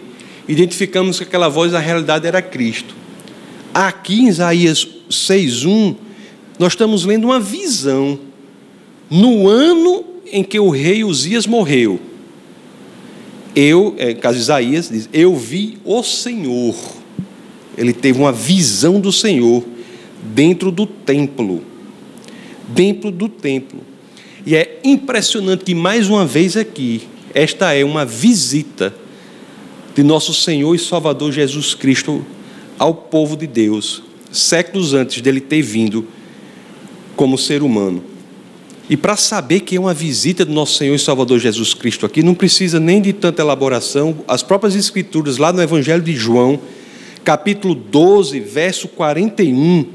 identificamos 0.48 1.18
que 1.18 1.24
aquela 1.24 1.48
voz, 1.48 1.72
na 1.72 1.78
realidade, 1.78 2.26
era 2.26 2.42
Cristo. 2.42 2.94
Aqui 3.72 4.20
em 4.20 4.28
Isaías 4.28 4.86
6,1, 5.10 5.96
nós 6.58 6.72
estamos 6.72 7.04
lendo 7.04 7.24
uma 7.24 7.40
visão. 7.40 8.18
No 9.10 9.48
ano 9.48 10.04
em 10.30 10.42
que 10.42 10.58
o 10.58 10.70
rei 10.70 11.04
Uzias 11.04 11.46
morreu, 11.46 12.00
eu, 13.54 13.94
é, 13.98 14.14
caso 14.14 14.38
Isaías, 14.38 14.88
diz: 14.88 15.08
Eu 15.12 15.36
vi 15.36 15.78
o 15.84 16.02
Senhor. 16.02 16.74
Ele 17.76 17.92
teve 17.92 18.18
uma 18.18 18.32
visão 18.32 19.00
do 19.00 19.12
Senhor 19.12 19.64
dentro 20.34 20.70
do 20.70 20.86
templo. 20.86 21.62
Dentro 22.68 23.10
do 23.10 23.28
templo. 23.28 23.80
E 24.46 24.54
é 24.54 24.80
impressionante 24.84 25.64
que, 25.64 25.74
mais 25.74 26.08
uma 26.08 26.26
vez 26.26 26.56
aqui, 26.56 27.02
esta 27.32 27.72
é 27.72 27.84
uma 27.84 28.04
visita 28.04 28.94
de 29.94 30.02
nosso 30.02 30.34
Senhor 30.34 30.74
e 30.74 30.78
Salvador 30.78 31.30
Jesus 31.32 31.74
Cristo 31.74 32.24
ao 32.78 32.94
povo 32.94 33.36
de 33.36 33.46
Deus, 33.46 34.02
séculos 34.32 34.92
antes 34.92 35.22
dele 35.22 35.40
ter 35.40 35.62
vindo 35.62 36.06
como 37.14 37.38
ser 37.38 37.62
humano. 37.62 38.02
E 38.90 38.96
para 38.96 39.16
saber 39.16 39.60
que 39.60 39.76
é 39.76 39.80
uma 39.80 39.94
visita 39.94 40.44
do 40.44 40.52
nosso 40.52 40.76
Senhor 40.76 40.94
e 40.94 40.98
Salvador 40.98 41.38
Jesus 41.38 41.72
Cristo 41.72 42.04
aqui, 42.04 42.22
não 42.22 42.34
precisa 42.34 42.78
nem 42.78 43.00
de 43.00 43.12
tanta 43.12 43.40
elaboração. 43.40 44.16
As 44.28 44.42
próprias 44.42 44.74
Escrituras, 44.74 45.38
lá 45.38 45.52
no 45.52 45.62
Evangelho 45.62 46.02
de 46.02 46.14
João, 46.14 46.60
capítulo 47.24 47.74
12, 47.74 48.40
verso 48.40 48.88
41, 48.88 49.86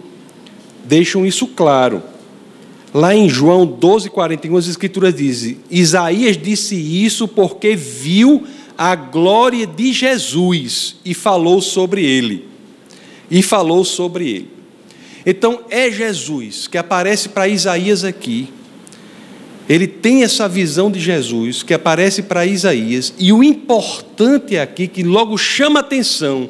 deixam 0.85 1.25
isso 1.25 1.45
claro. 1.45 2.01
Lá 2.91 3.13
em 3.13 3.29
João 3.29 3.67
12, 3.67 4.09
41, 4.09 4.57
as 4.57 4.67
Escrituras 4.67 5.13
dizem: 5.13 5.57
Isaías 5.69 6.35
disse 6.35 6.75
isso 6.75 7.27
porque 7.27 7.75
viu 7.75 8.43
a 8.81 8.95
glória 8.95 9.67
de 9.67 9.91
Jesus 9.91 10.95
e 11.03 11.13
falou 11.13 11.59
sobre 11.61 12.01
ele. 12.05 12.47
E 13.29 13.43
falou 13.43 13.83
sobre 13.83 14.29
ele. 14.29 14.51
Então 15.25 15.65
é 15.69 15.91
Jesus 15.91 16.65
que 16.65 16.77
aparece 16.77 17.27
para 17.27 17.49
Isaías 17.49 18.05
aqui. 18.05 18.47
Ele 19.67 19.85
tem 19.85 20.23
essa 20.23 20.47
visão 20.47 20.89
de 20.89 20.97
Jesus 20.97 21.61
que 21.61 21.73
aparece 21.73 22.23
para 22.23 22.45
Isaías, 22.45 23.13
e 23.19 23.33
o 23.33 23.43
importante 23.43 24.57
aqui, 24.57 24.87
que 24.87 25.03
logo 25.03 25.37
chama 25.37 25.81
atenção, 25.81 26.49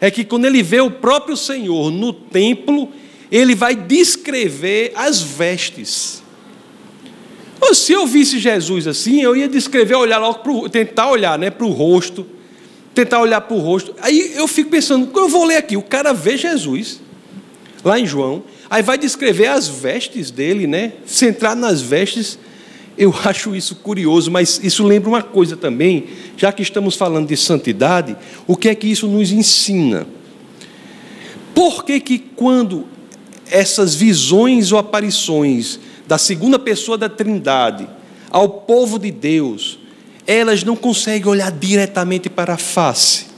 é 0.00 0.10
que 0.10 0.24
quando 0.24 0.44
ele 0.44 0.62
vê 0.64 0.80
o 0.80 0.90
próprio 0.90 1.36
Senhor 1.36 1.92
no 1.92 2.12
templo, 2.12 2.90
ele 3.30 3.54
vai 3.54 3.74
descrever 3.74 4.92
as 4.96 5.22
vestes. 5.22 6.21
Se 7.74 7.92
eu 7.92 8.06
visse 8.06 8.38
Jesus 8.38 8.86
assim, 8.86 9.22
eu 9.22 9.34
ia 9.34 9.48
descrever, 9.48 9.94
olhar 9.94 10.18
logo 10.18 10.40
pro, 10.40 10.68
tentar 10.68 11.10
olhar 11.10 11.38
né, 11.38 11.50
para 11.50 11.66
o 11.66 11.70
rosto, 11.70 12.26
tentar 12.94 13.20
olhar 13.20 13.40
para 13.40 13.56
o 13.56 13.60
rosto. 13.60 13.94
Aí 14.00 14.32
eu 14.34 14.46
fico 14.46 14.70
pensando, 14.70 15.10
eu 15.14 15.28
vou 15.28 15.44
ler 15.44 15.56
aqui, 15.56 15.76
o 15.76 15.82
cara 15.82 16.12
vê 16.12 16.36
Jesus, 16.36 17.00
lá 17.84 17.98
em 17.98 18.06
João, 18.06 18.42
aí 18.68 18.82
vai 18.82 18.98
descrever 18.98 19.46
as 19.46 19.68
vestes 19.68 20.30
dele, 20.30 20.66
né? 20.66 20.92
Centrar 21.06 21.56
nas 21.56 21.80
vestes, 21.80 22.38
eu 22.96 23.14
acho 23.24 23.54
isso 23.56 23.76
curioso, 23.76 24.30
mas 24.30 24.60
isso 24.62 24.84
lembra 24.84 25.08
uma 25.08 25.22
coisa 25.22 25.56
também, 25.56 26.08
já 26.36 26.52
que 26.52 26.62
estamos 26.62 26.94
falando 26.94 27.28
de 27.28 27.36
santidade, 27.36 28.16
o 28.46 28.56
que 28.56 28.68
é 28.68 28.74
que 28.74 28.86
isso 28.86 29.06
nos 29.06 29.32
ensina? 29.32 30.06
Por 31.54 31.84
que, 31.84 32.00
que 32.00 32.18
quando 32.18 32.86
essas 33.50 33.94
visões 33.94 34.72
ou 34.72 34.78
aparições 34.78 35.78
da 36.12 36.18
segunda 36.18 36.58
pessoa 36.58 36.98
da 36.98 37.08
Trindade 37.08 37.88
ao 38.30 38.46
povo 38.46 38.98
de 38.98 39.10
Deus, 39.10 39.78
elas 40.26 40.62
não 40.62 40.76
conseguem 40.76 41.26
olhar 41.26 41.50
diretamente 41.50 42.28
para 42.28 42.52
a 42.52 42.58
face. 42.58 43.28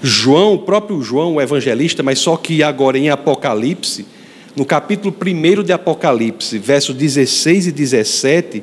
João, 0.00 0.54
o 0.54 0.58
próprio 0.60 1.02
João, 1.02 1.34
o 1.34 1.40
evangelista, 1.40 2.00
mas 2.00 2.20
só 2.20 2.36
que 2.36 2.62
agora 2.62 2.96
em 2.96 3.10
Apocalipse, 3.10 4.06
no 4.54 4.64
capítulo 4.64 5.12
1 5.12 5.64
de 5.64 5.72
Apocalipse, 5.72 6.58
versos 6.58 6.94
16 6.94 7.66
e 7.66 7.72
17, 7.72 8.62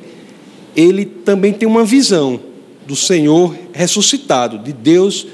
ele 0.74 1.04
também 1.04 1.52
tem 1.52 1.68
uma 1.68 1.84
visão 1.84 2.40
do 2.86 2.96
Senhor 2.96 3.54
ressuscitado, 3.74 4.58
de 4.58 4.72
Deus 4.72 5.26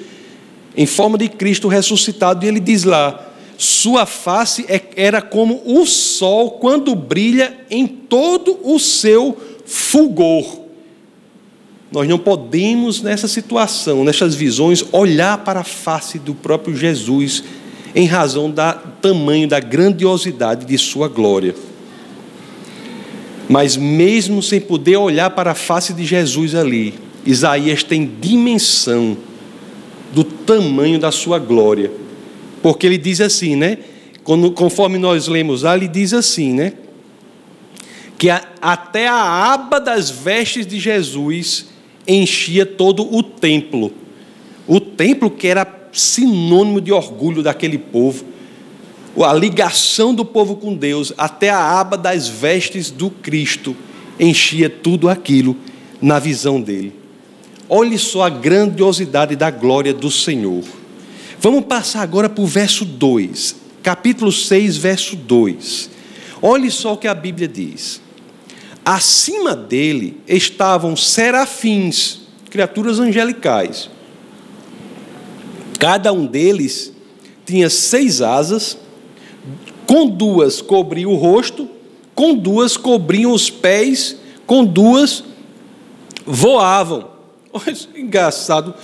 em 0.76 0.86
forma 0.86 1.16
de 1.16 1.28
Cristo 1.28 1.68
ressuscitado, 1.68 2.44
e 2.44 2.48
ele 2.48 2.58
diz 2.58 2.82
lá: 2.82 3.31
sua 3.62 4.06
face 4.06 4.66
é, 4.68 4.80
era 4.96 5.22
como 5.22 5.62
o 5.64 5.86
sol 5.86 6.52
quando 6.52 6.96
brilha 6.96 7.56
em 7.70 7.86
todo 7.86 8.58
o 8.64 8.76
seu 8.80 9.36
fulgor. 9.64 10.62
Nós 11.92 12.08
não 12.08 12.18
podemos, 12.18 13.02
nessa 13.02 13.28
situação, 13.28 14.02
nessas 14.02 14.34
visões, 14.34 14.84
olhar 14.90 15.38
para 15.44 15.60
a 15.60 15.64
face 15.64 16.18
do 16.18 16.34
próprio 16.34 16.74
Jesus 16.74 17.44
em 17.94 18.04
razão 18.04 18.50
do 18.50 18.62
tamanho, 19.00 19.46
da 19.46 19.60
grandiosidade 19.60 20.66
de 20.66 20.76
sua 20.76 21.06
glória. 21.06 21.54
Mas, 23.48 23.76
mesmo 23.76 24.42
sem 24.42 24.60
poder 24.60 24.96
olhar 24.96 25.30
para 25.30 25.52
a 25.52 25.54
face 25.54 25.92
de 25.92 26.04
Jesus 26.04 26.56
ali, 26.56 26.94
Isaías 27.24 27.84
tem 27.84 28.10
dimensão 28.20 29.16
do 30.12 30.24
tamanho 30.24 30.98
da 30.98 31.12
sua 31.12 31.38
glória 31.38 32.01
porque 32.62 32.86
ele 32.86 32.96
diz 32.96 33.20
assim, 33.20 33.56
né? 33.56 33.78
Conforme 34.54 34.98
nós 34.98 35.26
lemos 35.26 35.62
lá, 35.62 35.76
ele 35.76 35.88
diz 35.88 36.14
assim, 36.14 36.52
né? 36.52 36.74
Que 38.16 38.30
a, 38.30 38.40
até 38.60 39.08
a 39.08 39.52
aba 39.52 39.80
das 39.80 40.08
vestes 40.08 40.66
de 40.66 40.78
Jesus 40.78 41.66
enchia 42.06 42.64
todo 42.64 43.02
o 43.12 43.22
templo. 43.22 43.92
O 44.66 44.78
templo 44.78 45.28
que 45.28 45.48
era 45.48 45.66
sinônimo 45.92 46.80
de 46.80 46.92
orgulho 46.92 47.42
daquele 47.42 47.76
povo, 47.76 48.24
a 49.20 49.32
ligação 49.34 50.14
do 50.14 50.24
povo 50.24 50.56
com 50.56 50.74
Deus, 50.74 51.12
até 51.18 51.50
a 51.50 51.80
aba 51.80 51.98
das 51.98 52.28
vestes 52.28 52.90
do 52.90 53.10
Cristo 53.10 53.76
enchia 54.18 54.70
tudo 54.70 55.08
aquilo 55.08 55.56
na 56.00 56.18
visão 56.18 56.60
dele. 56.60 56.94
Olhe 57.68 57.98
só 57.98 58.22
a 58.22 58.30
grandiosidade 58.30 59.34
da 59.34 59.50
glória 59.50 59.92
do 59.92 60.10
Senhor. 60.10 60.62
Vamos 61.42 61.64
passar 61.64 62.02
agora 62.02 62.28
para 62.28 62.44
o 62.44 62.46
verso 62.46 62.84
2, 62.84 63.56
capítulo 63.82 64.30
6, 64.30 64.76
verso 64.76 65.16
2. 65.16 65.90
Olhe 66.40 66.70
só 66.70 66.92
o 66.92 66.96
que 66.96 67.08
a 67.08 67.14
Bíblia 67.14 67.48
diz. 67.48 68.00
Acima 68.84 69.56
dele 69.56 70.20
estavam 70.28 70.94
serafins, 70.94 72.20
criaturas 72.48 73.00
angelicais. 73.00 73.90
Cada 75.80 76.12
um 76.12 76.26
deles 76.26 76.92
tinha 77.44 77.68
seis 77.68 78.22
asas, 78.22 78.78
com 79.84 80.08
duas 80.08 80.62
cobriam 80.62 81.10
o 81.10 81.16
rosto, 81.16 81.68
com 82.14 82.36
duas 82.36 82.76
cobriam 82.76 83.32
os 83.32 83.50
pés, 83.50 84.16
com 84.46 84.64
duas 84.64 85.24
voavam. 86.24 87.10
Olha, 87.52 87.76
engraçado 87.96 88.76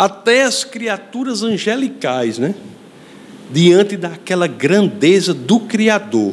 até 0.00 0.44
as 0.44 0.64
criaturas 0.64 1.42
angelicais, 1.42 2.38
né? 2.38 2.54
Diante 3.52 3.98
daquela 3.98 4.46
grandeza 4.46 5.34
do 5.34 5.60
Criador, 5.60 6.32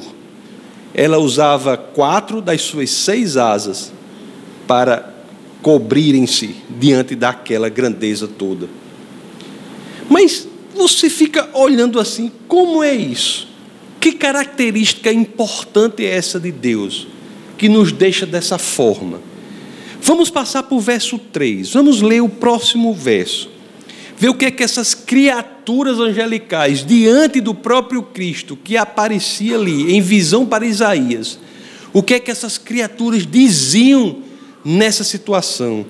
ela 0.94 1.18
usava 1.18 1.76
quatro 1.76 2.42
das 2.42 2.62
suas 2.62 2.90
seis 2.90 3.36
asas 3.36 3.92
para 4.66 5.14
cobrirem-se 5.62 6.56
diante 6.80 7.14
daquela 7.14 7.68
grandeza 7.68 8.26
toda. 8.26 8.70
Mas 10.10 10.48
você 10.74 11.10
fica 11.10 11.50
olhando 11.54 12.00
assim, 12.00 12.32
como 12.48 12.82
é 12.82 12.96
isso? 12.96 13.50
Que 14.00 14.14
característica 14.14 15.12
importante 15.12 16.06
é 16.06 16.16
essa 16.16 16.40
de 16.40 16.54
Deus 16.54 17.06
que 17.58 17.68
nos 17.68 17.92
deixa 17.92 18.26
dessa 18.26 18.58
forma? 18.58 19.20
Vamos 20.02 20.30
passar 20.30 20.64
para 20.64 20.78
o 20.78 20.80
verso 20.80 21.20
3. 21.20 21.74
Vamos 21.74 22.02
ler 22.02 22.22
o 22.22 22.30
próximo 22.30 22.94
verso. 22.94 23.57
Ver 24.18 24.30
o 24.30 24.34
que 24.34 24.46
é 24.46 24.52
que 24.52 24.64
essas 24.64 24.94
criaturas 24.94 26.00
angelicais, 26.00 26.84
diante 26.84 27.40
do 27.40 27.54
próprio 27.54 28.02
Cristo, 28.02 28.58
que 28.58 28.76
aparecia 28.76 29.56
ali 29.56 29.96
em 29.96 30.02
visão 30.02 30.46
para 30.46 30.66
Isaías, 30.66 31.40
o 31.94 32.02
que 32.02 32.16
é 32.16 32.20
que 32.20 32.32
essas 32.32 32.58
criaturas 32.58 33.26
diziam 33.26 34.20
nessa 34.66 35.04
situação? 35.04 35.86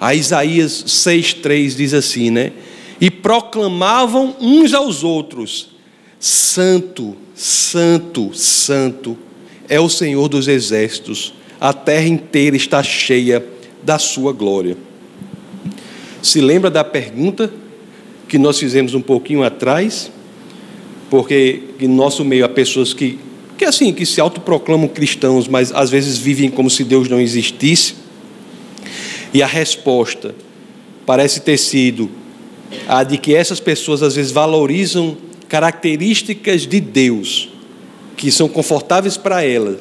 A 0.00 0.14
Isaías 0.14 0.84
6,3 0.86 1.76
diz 1.76 1.94
assim, 1.94 2.30
né? 2.30 2.52
E 3.00 3.10
proclamavam 3.10 4.36
uns 4.40 4.74
aos 4.74 5.04
outros: 5.04 5.70
Santo, 6.18 7.16
Santo, 7.34 8.34
Santo 8.34 9.16
é 9.68 9.78
o 9.78 9.88
Senhor 9.88 10.28
dos 10.28 10.48
exércitos 10.48 11.34
a 11.62 11.72
terra 11.72 12.08
inteira 12.08 12.56
está 12.56 12.82
cheia 12.82 13.46
da 13.84 13.96
sua 13.96 14.32
glória. 14.32 14.76
Se 16.22 16.40
lembra 16.40 16.70
da 16.70 16.84
pergunta 16.84 17.52
que 18.28 18.38
nós 18.38 18.58
fizemos 18.58 18.94
um 18.94 19.02
pouquinho 19.02 19.42
atrás? 19.42 20.10
Porque 21.10 21.62
em 21.78 21.88
nosso 21.88 22.24
meio 22.24 22.44
há 22.44 22.48
pessoas 22.48 22.94
que, 22.94 23.18
que 23.58 23.64
assim, 23.64 23.92
que 23.92 24.06
se 24.06 24.20
autoproclamam 24.20 24.88
cristãos, 24.88 25.48
mas 25.48 25.72
às 25.72 25.90
vezes 25.90 26.16
vivem 26.16 26.48
como 26.48 26.70
se 26.70 26.84
Deus 26.84 27.08
não 27.08 27.20
existisse. 27.20 27.96
E 29.34 29.42
a 29.42 29.46
resposta 29.46 30.34
parece 31.04 31.40
ter 31.40 31.58
sido 31.58 32.08
a 32.88 33.02
de 33.02 33.18
que 33.18 33.34
essas 33.34 33.60
pessoas 33.60 34.02
às 34.02 34.14
vezes 34.14 34.32
valorizam 34.32 35.16
características 35.48 36.66
de 36.66 36.80
Deus 36.80 37.50
que 38.16 38.30
são 38.30 38.48
confortáveis 38.48 39.16
para 39.16 39.44
elas 39.44 39.78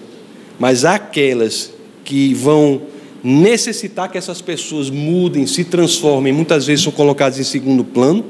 mas 0.62 0.86
aquelas 0.86 1.74
que 2.04 2.36
vão 2.36 2.84
necessitar 3.24 4.10
que 4.10 4.18
essas 4.18 4.42
pessoas 4.42 4.90
mudem, 4.90 5.46
se 5.46 5.64
transformem, 5.64 6.34
muitas 6.34 6.66
vezes 6.66 6.84
são 6.84 6.92
colocadas 6.92 7.40
em 7.40 7.44
segundo 7.44 7.84
plano. 7.84 8.26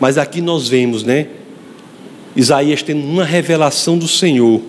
Mas 0.00 0.18
aqui 0.18 0.40
nós 0.40 0.68
vemos, 0.68 1.02
né? 1.02 1.28
Isaías 2.34 2.82
tendo 2.82 3.04
uma 3.04 3.24
revelação 3.24 3.96
do 3.96 4.08
Senhor. 4.08 4.60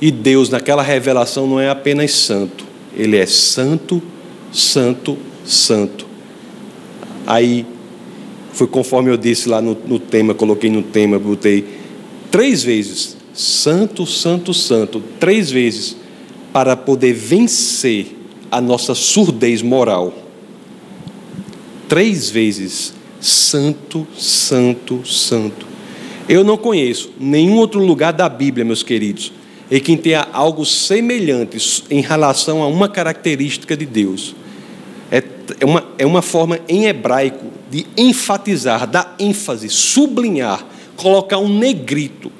E 0.00 0.10
Deus, 0.10 0.48
naquela 0.48 0.82
revelação, 0.82 1.46
não 1.46 1.58
é 1.58 1.68
apenas 1.68 2.12
santo, 2.12 2.64
ele 2.96 3.16
é 3.16 3.26
santo, 3.26 4.00
santo, 4.52 5.18
santo. 5.44 6.06
Aí, 7.26 7.66
foi 8.52 8.68
conforme 8.68 9.10
eu 9.10 9.16
disse 9.16 9.48
lá 9.48 9.60
no, 9.60 9.76
no 9.86 9.98
tema, 9.98 10.34
coloquei 10.34 10.70
no 10.70 10.82
tema, 10.82 11.18
botei 11.18 11.64
três 12.30 12.62
vezes 12.62 13.18
Santo, 13.38 14.04
Santo, 14.04 14.52
Santo, 14.52 15.00
três 15.20 15.48
vezes, 15.48 15.96
para 16.58 16.76
poder 16.76 17.12
vencer 17.12 18.18
a 18.50 18.60
nossa 18.60 18.92
surdez 18.92 19.62
moral. 19.62 20.12
Três 21.88 22.30
vezes, 22.30 22.92
Santo, 23.20 24.04
Santo, 24.18 25.06
Santo. 25.06 25.64
Eu 26.28 26.42
não 26.42 26.56
conheço 26.56 27.12
nenhum 27.20 27.58
outro 27.58 27.78
lugar 27.78 28.12
da 28.12 28.28
Bíblia, 28.28 28.64
meus 28.64 28.82
queridos, 28.82 29.30
em 29.70 29.78
que 29.78 29.96
tenha 29.96 30.26
algo 30.32 30.66
semelhante 30.66 31.84
em 31.88 32.00
relação 32.00 32.60
a 32.60 32.66
uma 32.66 32.88
característica 32.88 33.76
de 33.76 33.86
Deus. 33.86 34.34
É, 35.12 35.22
é, 35.60 35.64
uma, 35.64 35.84
é 35.96 36.04
uma 36.04 36.22
forma 36.22 36.58
em 36.68 36.86
hebraico 36.86 37.46
de 37.70 37.86
enfatizar, 37.96 38.84
dar 38.84 39.14
ênfase, 39.20 39.68
sublinhar, 39.68 40.66
colocar 40.96 41.38
um 41.38 41.56
negrito 41.56 42.32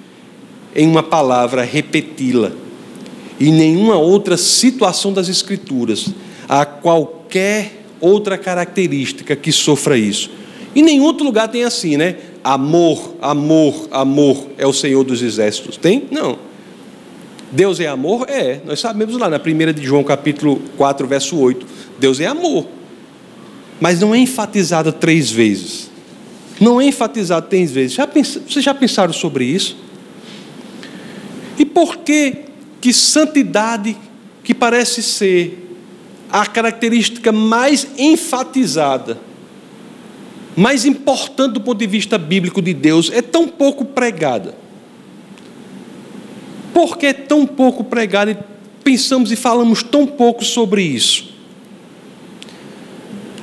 em 0.75 0.89
uma 0.89 1.05
palavra, 1.05 1.63
repeti-la. 1.63 2.51
E 3.41 3.51
nenhuma 3.51 3.97
outra 3.97 4.37
situação 4.37 5.13
das 5.13 5.29
Escrituras 5.29 6.09
há 6.49 6.65
qualquer 6.65 7.85
outra 8.01 8.37
característica 8.37 9.37
que 9.37 9.53
sofra 9.53 9.97
isso. 9.97 10.31
E 10.75 10.83
nenhum 10.83 11.05
outro 11.05 11.25
lugar 11.25 11.49
tem 11.49 11.65
assim, 11.65 11.97
né? 11.97 12.17
Amor, 12.43 13.15
amor, 13.21 13.89
amor 13.91 14.47
é 14.57 14.67
o 14.67 14.73
Senhor 14.73 15.05
dos 15.05 15.23
exércitos. 15.23 15.77
Tem? 15.77 16.05
Não. 16.11 16.39
Deus 17.51 17.81
é 17.81 17.87
amor? 17.87 18.27
É. 18.29 18.61
Nós 18.65 18.81
sabemos 18.81 19.17
lá 19.17 19.29
na 19.29 19.39
primeira 19.39 19.73
de 19.73 19.83
João, 19.83 20.05
capítulo 20.05 20.61
4, 20.77 21.07
verso 21.07 21.37
8. 21.37 21.67
Deus 21.99 22.21
é 22.21 22.27
amor. 22.27 22.67
Mas 23.81 24.01
não 24.01 24.15
é 24.15 24.19
enfatizado 24.19 24.93
três 24.93 25.31
vezes. 25.31 25.91
Não 26.61 26.81
é 26.81 26.87
enfatizado 26.87 27.47
três 27.49 27.71
vezes. 27.71 27.95
Já 27.95 28.07
pens... 28.07 28.39
Vocês 28.49 28.65
já 28.65 28.75
pensaram 28.75 29.13
sobre 29.13 29.45
isso? 29.45 29.77
E 31.59 31.65
por 31.65 31.99
que 31.99 32.48
que 32.81 32.93
santidade, 32.93 33.97
que 34.43 34.55
parece 34.55 35.03
ser 35.03 35.77
a 36.31 36.47
característica 36.47 37.33
mais 37.33 37.87
enfatizada, 37.99 39.19
mais 40.57 40.85
importante 40.85 41.55
do 41.55 41.61
ponto 41.61 41.79
de 41.79 41.87
vista 41.87 42.19
bíblico 42.19 42.61
de 42.61 42.75
Deus, 42.75 43.11
é 43.13 43.23
tão 43.23 43.49
pouco 43.49 43.85
pregada? 43.85 44.55
Por 46.75 46.97
que 46.97 47.07
é 47.07 47.13
tão 47.13 47.47
pouco 47.47 47.83
pregada 47.83 48.31
e 48.31 48.39
pensamos 48.85 49.33
e 49.33 49.37
falamos 49.37 49.83
tão 49.83 50.07
pouco 50.07 50.45
sobre 50.45 50.83
isso? 50.83 51.33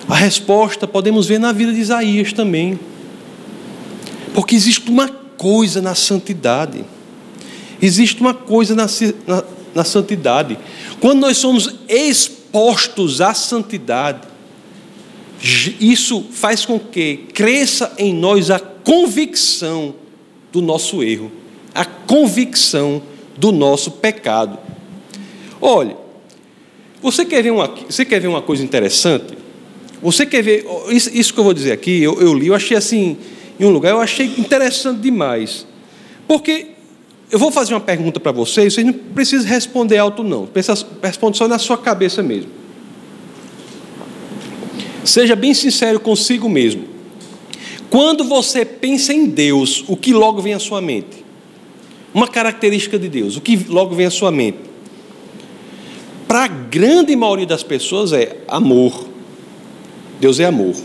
A 0.08 0.16
resposta 0.16 0.88
podemos 0.88 1.28
ver 1.28 1.40
na 1.40 1.52
vida 1.52 1.74
de 1.74 1.80
Isaías 1.80 2.32
também. 2.32 2.80
Porque 4.34 4.56
existe 4.56 4.90
uma 4.90 5.10
coisa 5.10 5.82
na 5.82 5.96
santidade 5.96 6.86
Existe 7.82 8.22
uma 8.22 8.34
coisa 8.34 8.76
na, 8.76 8.88
na, 9.28 9.44
na 9.74 9.84
santidade. 9.84 10.58
Quando 11.00 11.20
nós 11.20 11.38
somos 11.38 11.76
expostos 11.88 13.22
à 13.22 13.34
santidade, 13.34 14.22
isso 15.80 16.26
faz 16.32 16.66
com 16.66 16.80
que 16.80 17.18
cresça 17.34 17.94
em 17.98 18.14
nós 18.14 18.50
a 18.50 18.60
convicção 18.60 19.94
do 20.52 20.62
nosso 20.62 21.04
erro, 21.04 21.32
a 21.74 21.86
convicção 21.86 23.02
do 23.38 23.52
nosso 23.52 23.92
pecado. 23.92 24.58
Olha, 25.60 25.98
você 27.02 27.26
quer 27.26 27.44
ver 27.44 27.52
uma, 27.52 27.68
você 27.68 28.06
quer 28.06 28.20
ver 28.20 28.28
uma 28.28 28.42
coisa 28.42 28.64
interessante? 28.64 29.38
Você 30.02 30.26
quer 30.26 30.42
ver, 30.42 30.66
isso, 30.90 31.10
isso 31.14 31.34
que 31.34 31.40
eu 31.40 31.44
vou 31.44 31.54
dizer 31.54 31.72
aqui, 31.72 32.02
eu, 32.02 32.22
eu 32.22 32.34
li, 32.34 32.48
eu 32.48 32.56
achei 32.56 32.78
assim, 32.78 33.18
em 33.60 33.66
um 33.66 33.70
lugar, 33.70 33.92
eu 33.92 34.00
achei 34.00 34.26
interessante 34.38 35.02
demais. 35.02 35.66
Porque 36.28 36.75
eu 37.32 37.40
vou 37.40 37.52
fazer 37.52 37.74
uma 37.74 37.80
pergunta 37.80 38.20
para 38.20 38.32
vocês, 38.32 38.74
vocês 38.74 38.86
não 38.86 38.94
precisam 38.94 39.48
responder 39.48 39.98
alto, 39.98 40.24
não. 40.24 40.48
Responde 41.02 41.38
só 41.38 41.48
na 41.48 41.58
sua 41.58 41.78
cabeça 41.78 42.22
mesmo. 42.22 42.50
Seja 45.04 45.36
bem 45.36 45.54
sincero 45.54 46.00
consigo 46.00 46.48
mesmo. 46.50 46.86
Quando 47.90 48.24
você 48.24 48.66
pensa 48.66 49.14
em 49.14 49.26
Deus, 49.26 49.84
o 49.88 49.96
que 49.96 50.14
logo 50.14 50.42
vem 50.42 50.54
à 50.54 50.60
sua 50.60 50.82
mente? 50.82 51.24
Uma 52.14 52.28
característica 52.28 52.98
de 52.98 53.08
Deus, 53.10 53.38
o 53.38 53.42
que 53.42 53.56
logo 53.70 53.96
vem 53.96 54.06
à 54.06 54.12
sua 54.12 54.32
mente? 54.32 54.58
Para 56.28 56.46
a 56.46 56.48
grande 56.48 57.16
maioria 57.16 57.46
das 57.46 57.64
pessoas 57.64 58.12
é 58.12 58.38
amor. 58.48 59.08
Deus 60.20 60.40
é 60.40 60.46
amor. 60.46 60.76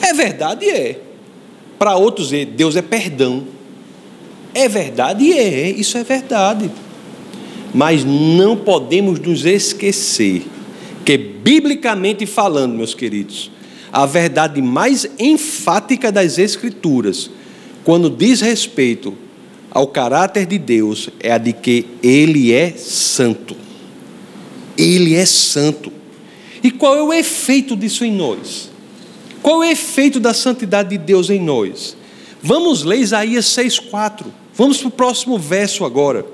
É 0.00 0.12
verdade, 0.12 0.68
é. 0.68 1.00
Para 1.78 1.96
outros, 1.96 2.32
é 2.32 2.44
Deus 2.44 2.76
é 2.76 2.82
perdão. 2.82 3.44
É 4.54 4.68
verdade? 4.68 5.32
É, 5.32 5.68
isso 5.70 5.98
é 5.98 6.04
verdade. 6.04 6.70
Mas 7.74 8.04
não 8.04 8.56
podemos 8.56 9.18
nos 9.18 9.44
esquecer 9.44 10.46
que, 11.04 11.18
biblicamente 11.18 12.24
falando, 12.24 12.74
meus 12.74 12.94
queridos, 12.94 13.50
a 13.92 14.06
verdade 14.06 14.62
mais 14.62 15.06
enfática 15.18 16.10
das 16.10 16.38
Escrituras, 16.38 17.30
quando 17.82 18.08
diz 18.08 18.40
respeito 18.40 19.14
ao 19.70 19.88
caráter 19.88 20.46
de 20.46 20.56
Deus, 20.56 21.10
é 21.18 21.32
a 21.32 21.38
de 21.38 21.52
que 21.52 21.86
Ele 22.02 22.52
é 22.52 22.70
santo. 22.76 23.56
Ele 24.78 25.14
é 25.14 25.26
santo. 25.26 25.92
E 26.62 26.70
qual 26.70 26.96
é 26.96 27.02
o 27.02 27.12
efeito 27.12 27.76
disso 27.76 28.04
em 28.04 28.12
nós? 28.12 28.70
Qual 29.42 29.62
é 29.62 29.68
o 29.68 29.70
efeito 29.70 30.18
da 30.18 30.32
santidade 30.32 30.90
de 30.90 30.98
Deus 30.98 31.28
em 31.28 31.40
nós? 31.40 31.96
Vamos 32.42 32.82
ler 32.82 33.00
Isaías 33.00 33.46
6,4. 33.46 34.43
Vamos 34.56 34.78
para 34.78 34.88
o 34.88 34.92
próximo 34.92 35.38
verso 35.38 35.84
agora. 35.84 36.24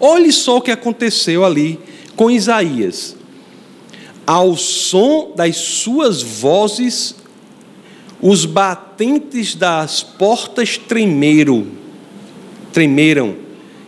Olhe 0.00 0.32
só 0.32 0.56
o 0.56 0.60
que 0.60 0.70
aconteceu 0.70 1.44
ali 1.44 1.78
com 2.16 2.30
Isaías. 2.30 3.16
Ao 4.26 4.56
som 4.56 5.32
das 5.36 5.56
suas 5.56 6.22
vozes, 6.22 7.14
os 8.20 8.44
batentes 8.44 9.54
das 9.54 10.02
portas 10.02 10.78
tremeram, 10.78 11.66
tremeram, 12.72 13.36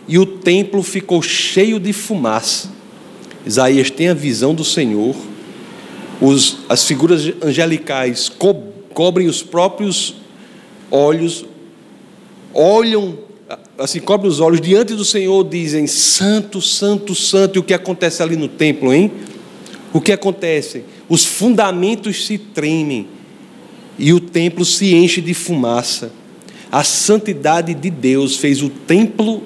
e 0.07 0.19
o 0.19 0.25
templo 0.25 0.83
ficou 0.83 1.21
cheio 1.21 1.79
de 1.79 1.91
fumaça. 1.91 2.69
Isaías 3.45 3.89
tem 3.89 4.09
a 4.09 4.13
visão 4.13 4.53
do 4.53 4.63
Senhor, 4.63 5.15
os, 6.21 6.57
as 6.69 6.83
figuras 6.83 7.33
angelicais 7.41 8.29
co 8.29 8.53
cobrem 8.93 9.27
os 9.27 9.43
próprios 9.43 10.15
olhos, 10.89 11.45
olham, 12.53 13.17
assim, 13.77 13.99
cobrem 13.99 14.29
os 14.29 14.39
olhos 14.39 14.61
diante 14.61 14.93
do 14.93 15.05
Senhor, 15.05 15.43
dizem: 15.47 15.87
Santo, 15.87 16.61
Santo, 16.61 17.13
Santo. 17.13 17.57
E 17.57 17.59
o 17.59 17.63
que 17.63 17.73
acontece 17.73 18.23
ali 18.23 18.35
no 18.35 18.47
templo, 18.47 18.93
hein? 18.93 19.11
O 19.93 20.01
que 20.01 20.11
acontece? 20.11 20.83
Os 21.07 21.25
fundamentos 21.25 22.25
se 22.25 22.37
tremem 22.37 23.07
e 23.97 24.11
o 24.11 24.19
templo 24.19 24.65
se 24.65 24.93
enche 24.93 25.21
de 25.21 25.33
fumaça. 25.33 26.11
A 26.71 26.83
santidade 26.83 27.73
de 27.73 27.89
Deus 27.89 28.37
fez 28.37 28.61
o 28.61 28.69
templo 28.69 29.43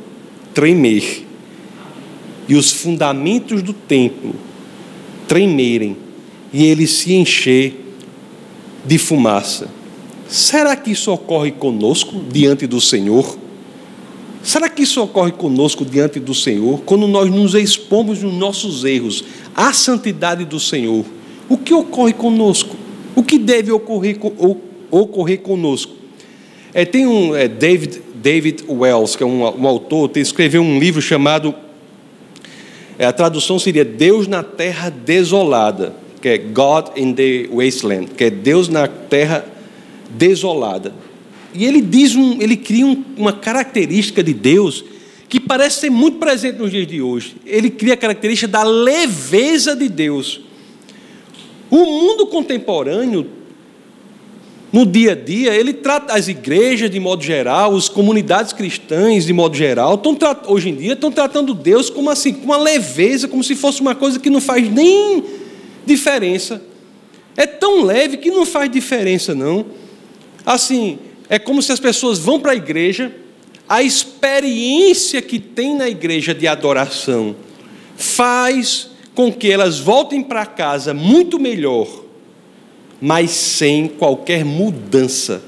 tremer 0.53 1.25
e 2.47 2.55
os 2.55 2.71
fundamentos 2.71 3.61
do 3.61 3.73
templo 3.73 4.33
tremerem 5.27 5.95
e 6.51 6.65
ele 6.65 6.87
se 6.87 7.13
encher 7.13 7.75
de 8.83 8.97
fumaça. 8.97 9.67
Será 10.27 10.75
que 10.75 10.91
isso 10.91 11.11
ocorre 11.11 11.51
conosco 11.51 12.19
diante 12.31 12.65
do 12.65 12.81
Senhor? 12.81 13.37
Será 14.41 14.69
que 14.69 14.84
isso 14.84 15.02
ocorre 15.02 15.32
conosco 15.32 15.84
diante 15.84 16.19
do 16.19 16.34
Senhor? 16.34 16.82
Quando 16.86 17.08
nós 17.08 17.30
nos 17.30 17.54
expomos 17.54 18.23
nos 18.23 18.34
nossos 18.34 18.86
erros 18.86 19.23
à 19.56 19.73
santidade 19.73 20.45
do 20.45 20.60
Senhor, 20.60 21.06
o 21.49 21.58
que 21.58 21.73
ocorre 21.73 22.13
conosco? 22.13 22.75
O 23.15 23.23
que 23.23 23.38
deve 23.38 23.71
ocorrer, 23.71 24.17
ocorrer 24.89 25.41
conosco? 25.41 25.93
É, 26.73 26.86
tem 26.86 27.06
um 27.06 27.36
é, 27.36 27.47
David, 27.47 28.02
David 28.15 28.63
Wells, 28.69 29.17
que 29.17 29.23
é 29.23 29.25
um, 29.25 29.41
um 29.41 29.67
autor, 29.67 30.08
tem, 30.10 30.21
escreveu 30.21 30.62
um 30.62 30.80
livro 30.80 31.02
chamado. 31.02 31.54
É, 32.97 33.06
a 33.06 33.12
tradução 33.12 33.60
seria 33.60 33.84
Deus 33.84 34.28
na 34.28 34.43
Terra 34.43 34.89
Desolada, 34.89 35.93
que 36.21 36.30
é 36.30 36.38
God 36.38 36.97
in 36.97 37.13
the 37.13 37.49
Wasteland, 37.52 38.12
que 38.15 38.25
é 38.25 38.30
Deus 38.30 38.69
na 38.69 38.88
Terra 38.88 39.45
Desolada. 40.12 40.93
E 41.53 41.65
ele 41.65 41.81
diz 41.81 42.15
um, 42.15 42.41
ele 42.41 42.55
cria 42.55 42.85
um, 42.85 43.03
uma 43.17 43.33
característica 43.33 44.23
de 44.23 44.33
Deus 44.33 44.83
que 45.27 45.39
parece 45.39 45.81
ser 45.81 45.89
muito 45.89 46.17
presente 46.17 46.57
nos 46.57 46.71
dias 46.71 46.88
de 46.88 47.01
hoje. 47.01 47.35
Ele 47.45 47.69
cria 47.69 47.93
a 47.93 47.97
característica 47.97 48.47
da 48.47 48.63
leveza 48.63 49.75
de 49.75 49.88
Deus. 49.88 50.41
O 51.69 51.77
mundo 51.77 52.27
contemporâneo 52.27 53.27
no 54.71 54.85
dia 54.85 55.13
a 55.13 55.15
dia, 55.15 55.53
ele 55.55 55.73
trata 55.73 56.13
as 56.13 56.27
igrejas 56.27 56.91
de 56.91 56.99
modo 56.99 57.23
geral, 57.23 57.75
as 57.75 57.89
comunidades 57.89 58.53
cristãs 58.53 59.25
de 59.25 59.33
modo 59.33 59.55
geral, 59.55 59.95
estão, 59.95 60.15
hoje 60.47 60.69
em 60.69 60.75
dia 60.75 60.93
estão 60.93 61.12
tratando 61.12 61.55
Deus 61.55 61.89
como 61.89 62.09
assim, 62.09 62.33
com 62.33 62.45
uma 62.45 62.57
leveza, 62.57 63.27
como 63.27 63.43
se 63.43 63.55
fosse 63.55 63.81
uma 63.81 63.95
coisa 63.95 64.19
que 64.19 64.29
não 64.29 64.39
faz 64.39 64.69
nem 64.71 65.23
diferença. 65.85 66.62
É 67.35 67.47
tão 67.47 67.83
leve 67.83 68.17
que 68.17 68.29
não 68.29 68.45
faz 68.45 68.69
diferença, 68.69 69.33
não. 69.33 69.65
Assim, 70.45 70.99
é 71.29 71.37
como 71.39 71.61
se 71.61 71.71
as 71.71 71.79
pessoas 71.79 72.19
vão 72.19 72.39
para 72.39 72.53
a 72.53 72.55
igreja, 72.55 73.11
a 73.67 73.83
experiência 73.83 75.21
que 75.21 75.39
tem 75.39 75.75
na 75.75 75.87
igreja 75.87 76.33
de 76.33 76.47
adoração 76.47 77.35
faz 77.95 78.89
com 79.13 79.31
que 79.31 79.51
elas 79.51 79.79
voltem 79.79 80.23
para 80.23 80.45
casa 80.45 80.93
muito 80.93 81.39
melhor 81.39 82.09
mas 83.01 83.31
sem 83.31 83.87
qualquer 83.87 84.43
mudança 84.43 85.41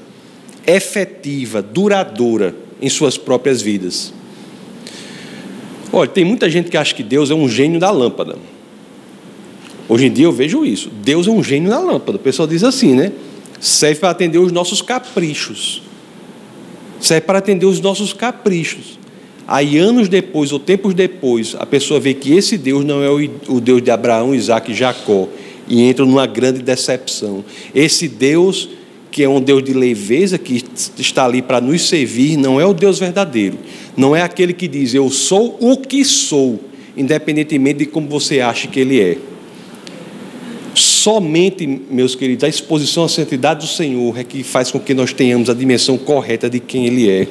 efetiva, 0.66 1.60
duradoura 1.60 2.54
em 2.80 2.88
suas 2.88 3.18
próprias 3.18 3.60
vidas. 3.60 4.12
Olha, 5.92 6.08
tem 6.08 6.24
muita 6.24 6.48
gente 6.48 6.70
que 6.70 6.76
acha 6.76 6.94
que 6.94 7.02
Deus 7.02 7.30
é 7.30 7.34
um 7.34 7.48
gênio 7.48 7.78
da 7.78 7.90
lâmpada. 7.90 8.36
Hoje 9.88 10.06
em 10.06 10.12
dia 10.12 10.24
eu 10.24 10.32
vejo 10.32 10.64
isso. 10.64 10.88
Deus 11.02 11.26
é 11.26 11.30
um 11.30 11.42
gênio 11.42 11.68
da 11.68 11.78
lâmpada. 11.78 12.16
O 12.16 12.20
pessoal 12.20 12.48
diz 12.48 12.64
assim, 12.64 12.94
né? 12.94 13.12
Serve 13.62 14.00
para 14.00 14.10
atender 14.10 14.38
os 14.38 14.50
nossos 14.50 14.82
caprichos. 14.82 15.82
Serve 16.98 17.24
para 17.24 17.38
atender 17.38 17.64
os 17.64 17.78
nossos 17.78 18.12
caprichos. 18.12 18.98
Aí, 19.46 19.78
anos 19.78 20.08
depois, 20.08 20.50
ou 20.50 20.58
tempos 20.58 20.94
depois, 20.94 21.54
a 21.56 21.64
pessoa 21.64 22.00
vê 22.00 22.12
que 22.12 22.32
esse 22.32 22.58
Deus 22.58 22.84
não 22.84 23.04
é 23.04 23.08
o 23.08 23.60
Deus 23.60 23.80
de 23.80 23.92
Abraão, 23.92 24.34
Isaac 24.34 24.72
e 24.72 24.74
Jacó, 24.74 25.28
e 25.68 25.88
entram 25.88 26.06
numa 26.06 26.26
grande 26.26 26.60
decepção. 26.60 27.44
Esse 27.72 28.08
Deus, 28.08 28.68
que 29.12 29.22
é 29.22 29.28
um 29.28 29.40
Deus 29.40 29.62
de 29.62 29.72
leveza, 29.72 30.38
que 30.38 30.64
está 30.98 31.24
ali 31.24 31.40
para 31.40 31.60
nos 31.60 31.88
servir, 31.88 32.36
não 32.36 32.60
é 32.60 32.66
o 32.66 32.74
Deus 32.74 32.98
verdadeiro. 32.98 33.58
Não 33.96 34.16
é 34.16 34.22
aquele 34.22 34.52
que 34.52 34.66
diz, 34.66 34.92
eu 34.92 35.08
sou 35.08 35.56
o 35.60 35.76
que 35.76 36.04
sou, 36.04 36.58
independentemente 36.96 37.78
de 37.80 37.86
como 37.86 38.08
você 38.08 38.40
acha 38.40 38.66
que 38.66 38.80
ele 38.80 39.00
é. 39.00 39.18
Somente, 41.02 41.66
meus 41.66 42.14
queridos, 42.14 42.44
a 42.44 42.48
exposição 42.48 43.02
à 43.02 43.08
santidade 43.08 43.66
do 43.66 43.66
Senhor 43.66 44.16
é 44.16 44.22
que 44.22 44.44
faz 44.44 44.70
com 44.70 44.78
que 44.78 44.94
nós 44.94 45.12
tenhamos 45.12 45.50
a 45.50 45.52
dimensão 45.52 45.98
correta 45.98 46.48
de 46.48 46.60
quem 46.60 46.86
Ele 46.86 47.10
é. 47.10 47.26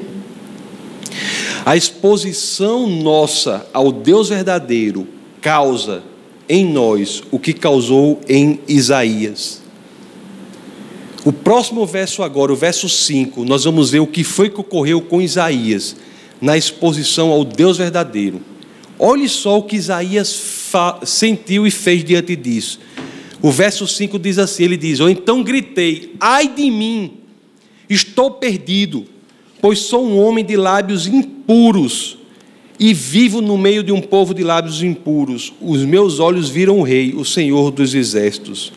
A 1.65 1.77
exposição 1.77 2.85
nossa 2.85 3.65
ao 3.71 3.89
Deus 3.89 4.27
verdadeiro 4.27 5.07
causa 5.39 6.03
em 6.49 6.65
nós 6.65 7.23
o 7.31 7.39
que 7.39 7.53
causou 7.53 8.19
em 8.27 8.59
Isaías. 8.67 9.61
O 11.23 11.31
próximo 11.31 11.85
verso 11.85 12.23
agora, 12.23 12.51
o 12.51 12.57
verso 12.57 12.89
5, 12.89 13.45
nós 13.45 13.63
vamos 13.63 13.89
ver 13.89 14.01
o 14.01 14.07
que 14.07 14.25
foi 14.25 14.49
que 14.49 14.59
ocorreu 14.59 14.99
com 14.99 15.21
Isaías 15.21 15.95
na 16.41 16.57
exposição 16.57 17.29
ao 17.29 17.45
Deus 17.45 17.77
verdadeiro. 17.77 18.41
Olhe 18.99 19.29
só 19.29 19.59
o 19.59 19.63
que 19.63 19.77
Isaías 19.77 20.41
sentiu 21.05 21.65
e 21.65 21.71
fez 21.71 22.03
diante 22.03 22.35
disso. 22.35 22.77
O 23.41 23.49
verso 23.49 23.87
5 23.87 24.19
diz 24.19 24.37
assim: 24.37 24.63
ele 24.63 24.77
diz: 24.77 24.99
Eu 24.99 25.09
então 25.09 25.43
gritei, 25.43 26.13
ai 26.19 26.47
de 26.47 26.69
mim, 26.69 27.13
estou 27.89 28.31
perdido, 28.31 29.05
pois 29.59 29.79
sou 29.79 30.05
um 30.05 30.19
homem 30.19 30.45
de 30.45 30.55
lábios 30.55 31.07
impuros 31.07 32.17
e 32.79 32.93
vivo 32.93 33.41
no 33.41 33.57
meio 33.57 33.83
de 33.83 33.91
um 33.91 34.01
povo 34.01 34.33
de 34.33 34.43
lábios 34.43 34.83
impuros. 34.83 35.53
Os 35.61 35.83
meus 35.83 36.19
olhos 36.19 36.49
viram 36.49 36.79
o 36.79 36.83
Rei, 36.83 37.13
o 37.15 37.25
Senhor 37.25 37.71
dos 37.71 37.93
exércitos. 37.93 38.71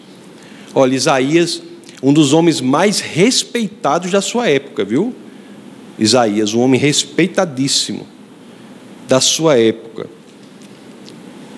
Olha, 0.75 0.95
Isaías, 0.95 1.63
um 2.03 2.13
dos 2.13 2.33
homens 2.33 2.61
mais 2.61 3.01
respeitados 3.01 4.11
da 4.11 4.21
sua 4.21 4.49
época, 4.49 4.85
viu? 4.85 5.15
Isaías, 5.99 6.53
um 6.53 6.61
homem 6.61 6.81
respeitadíssimo 6.81 8.07
da 9.09 9.21
sua 9.21 9.59
época, 9.59 10.09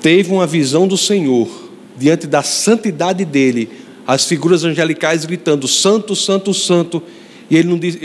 teve 0.00 0.32
uma 0.32 0.46
visão 0.46 0.86
do 0.86 0.96
Senhor 0.96 1.65
diante 1.96 2.26
da 2.26 2.42
santidade 2.42 3.24
dele, 3.24 3.68
as 4.06 4.24
figuras 4.24 4.64
angelicais 4.64 5.24
gritando: 5.24 5.66
Santo, 5.66 6.14
Santo, 6.14 6.52
Santo 6.52 7.02
e 7.48 7.56
ele 7.56 7.68
não 7.68 7.78
disse, 7.78 7.98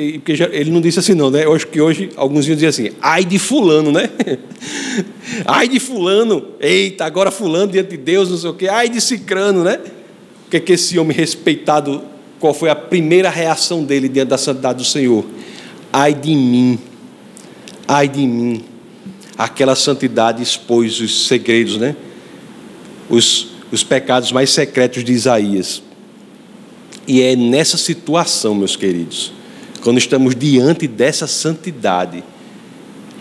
ele 0.51 0.69
não 0.69 0.79
disse 0.79 0.99
assim, 0.99 1.15
não, 1.15 1.31
né? 1.31 1.45
Eu 1.45 1.53
acho 1.53 1.65
que 1.67 1.81
hoje 1.81 2.11
alguns 2.15 2.47
iam 2.47 2.53
dizer 2.53 2.67
assim, 2.67 2.91
ai 3.01 3.25
de 3.25 3.39
fulano, 3.39 3.91
né? 3.91 4.07
ai 5.45 5.67
de 5.67 5.79
fulano, 5.79 6.45
eita, 6.59 7.05
agora 7.05 7.31
fulano 7.31 7.71
diante 7.71 7.91
de 7.91 7.97
Deus, 7.97 8.29
não 8.29 8.37
sei 8.37 8.49
o 8.51 8.53
quê, 8.53 8.67
ai 8.67 8.87
de 8.87 9.01
cicrano, 9.01 9.63
né? 9.63 9.79
O 10.45 10.51
que 10.51 10.57
é 10.57 10.59
que 10.59 10.73
esse 10.73 10.99
homem 10.99 11.17
respeitado, 11.17 12.03
qual 12.39 12.53
foi 12.53 12.69
a 12.69 12.75
primeira 12.75 13.31
reação 13.31 13.83
dele 13.83 14.07
diante 14.07 14.29
da 14.29 14.37
santidade 14.37 14.77
do 14.77 14.85
Senhor? 14.85 15.25
Ai 15.91 16.13
de 16.13 16.35
mim, 16.35 16.77
ai 17.87 18.07
de 18.07 18.25
mim. 18.27 18.63
Aquela 19.35 19.75
santidade 19.75 20.43
expôs 20.43 20.99
os 20.99 21.25
segredos, 21.25 21.77
né? 21.77 21.95
Os, 23.09 23.50
os 23.71 23.83
pecados 23.83 24.31
mais 24.31 24.49
secretos 24.49 25.03
de 25.03 25.13
Isaías. 25.13 25.81
E 27.07 27.21
é 27.21 27.35
nessa 27.35 27.77
situação, 27.77 28.53
meus 28.53 28.75
queridos, 28.75 29.33
quando 29.81 29.97
estamos 29.97 30.35
diante 30.35 30.87
dessa 30.87 31.25
santidade, 31.25 32.23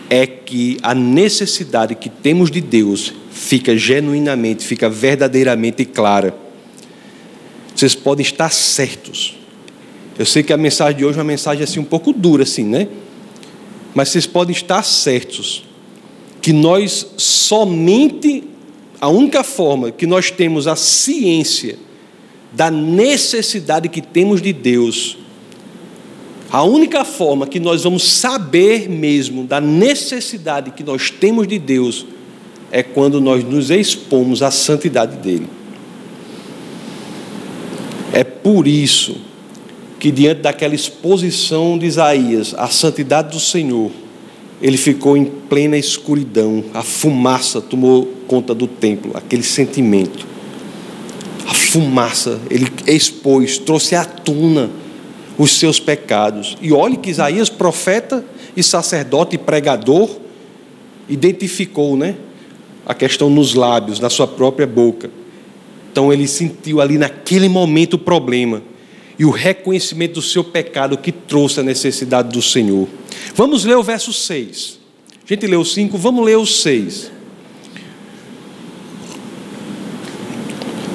é 0.09 0.27
que 0.27 0.77
a 0.83 0.93
necessidade 0.93 1.95
que 1.95 2.09
temos 2.09 2.51
de 2.51 2.59
Deus 2.59 3.13
fica 3.31 3.77
genuinamente, 3.77 4.65
fica 4.65 4.89
verdadeiramente 4.89 5.85
clara. 5.85 6.35
Vocês 7.73 7.95
podem 7.95 8.23
estar 8.23 8.51
certos. 8.51 9.37
Eu 10.19 10.25
sei 10.25 10.43
que 10.43 10.51
a 10.51 10.57
mensagem 10.57 10.97
de 10.97 11.05
hoje 11.05 11.17
é 11.17 11.21
uma 11.21 11.27
mensagem 11.27 11.63
assim 11.63 11.79
um 11.79 11.85
pouco 11.85 12.11
dura 12.11 12.43
assim, 12.43 12.65
né? 12.65 12.89
Mas 13.95 14.09
vocês 14.09 14.27
podem 14.27 14.53
estar 14.53 14.83
certos 14.83 15.63
que 16.41 16.51
nós 16.51 17.07
somente 17.17 18.43
a 19.01 19.09
única 19.09 19.43
forma 19.43 19.89
que 19.89 20.05
nós 20.05 20.29
temos 20.29 20.67
a 20.67 20.75
ciência 20.75 21.75
da 22.53 22.69
necessidade 22.69 23.89
que 23.89 23.99
temos 23.99 24.43
de 24.43 24.53
Deus, 24.53 25.17
a 26.51 26.61
única 26.61 27.03
forma 27.03 27.47
que 27.47 27.59
nós 27.59 27.83
vamos 27.83 28.03
saber 28.03 28.87
mesmo 28.87 29.45
da 29.45 29.59
necessidade 29.59 30.69
que 30.69 30.83
nós 30.83 31.09
temos 31.09 31.47
de 31.47 31.57
Deus 31.57 32.05
é 32.71 32.83
quando 32.83 33.19
nós 33.19 33.43
nos 33.43 33.71
expomos 33.71 34.43
à 34.43 34.51
santidade 34.51 35.17
dele. 35.17 35.47
É 38.13 38.23
por 38.23 38.67
isso 38.67 39.17
que, 39.99 40.11
diante 40.11 40.41
daquela 40.41 40.75
exposição 40.75 41.77
de 41.77 41.87
Isaías, 41.87 42.53
à 42.55 42.67
santidade 42.67 43.31
do 43.31 43.39
Senhor, 43.39 43.91
ele 44.61 44.77
ficou 44.77 45.17
em 45.17 45.25
plena 45.25 45.77
escuridão. 45.77 46.63
A 46.73 46.83
fumaça 46.83 47.59
tomou 47.59 48.05
conta 48.27 48.53
do 48.53 48.67
templo, 48.67 49.11
aquele 49.15 49.43
sentimento. 49.43 50.25
A 51.47 51.53
fumaça, 51.53 52.39
ele 52.49 52.67
expôs, 52.85 53.57
trouxe 53.57 53.95
à 53.95 54.05
tona 54.05 54.69
os 55.37 55.51
seus 55.57 55.79
pecados. 55.79 56.55
E 56.61 56.71
olhe 56.71 56.95
que 56.97 57.09
Isaías, 57.09 57.49
profeta 57.49 58.23
e 58.55 58.61
sacerdote 58.61 59.35
e 59.35 59.39
pregador, 59.39 60.09
identificou, 61.09 61.97
né? 61.97 62.15
A 62.85 62.93
questão 62.93 63.29
nos 63.29 63.53
lábios, 63.53 63.99
na 63.99 64.09
sua 64.09 64.27
própria 64.27 64.67
boca. 64.67 65.09
Então 65.91 66.13
ele 66.13 66.27
sentiu 66.27 66.79
ali 66.79 66.97
naquele 66.97 67.49
momento 67.49 67.95
o 67.95 67.99
problema 67.99 68.61
e 69.21 69.25
o 69.25 69.29
reconhecimento 69.29 70.13
do 70.13 70.21
seu 70.23 70.43
pecado 70.43 70.97
que 70.97 71.11
trouxe 71.11 71.59
a 71.59 71.63
necessidade 71.63 72.29
do 72.29 72.41
Senhor. 72.41 72.87
Vamos 73.35 73.63
ler 73.63 73.77
o 73.77 73.83
verso 73.83 74.11
6. 74.11 74.79
A 75.23 75.27
gente 75.31 75.45
leu 75.45 75.61
o 75.61 75.65
5, 75.65 75.95
vamos 75.95 76.25
ler 76.25 76.37
o 76.39 76.45
6. 76.47 77.11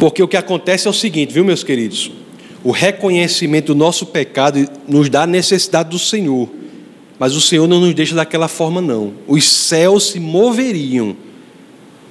Porque 0.01 0.21
o 0.21 0.27
que 0.27 0.37
acontece 0.37 0.89
é 0.89 0.91
o 0.91 0.93
seguinte, 0.93 1.33
viu, 1.33 1.45
meus 1.45 1.63
queridos? 1.63 2.11
O 2.65 2.73
reconhecimento 2.73 3.67
do 3.73 3.79
nosso 3.79 4.05
pecado 4.07 4.69
nos 4.89 5.09
dá 5.09 5.23
a 5.23 5.27
necessidade 5.29 5.91
do 5.91 5.99
Senhor. 5.99 6.51
Mas 7.21 7.37
o 7.37 7.41
Senhor 7.41 7.69
não 7.69 7.79
nos 7.79 7.95
deixa 7.95 8.17
daquela 8.17 8.49
forma, 8.49 8.81
não. 8.81 9.15
Os 9.29 9.45
céus 9.45 10.09
se 10.09 10.19
moveriam 10.19 11.17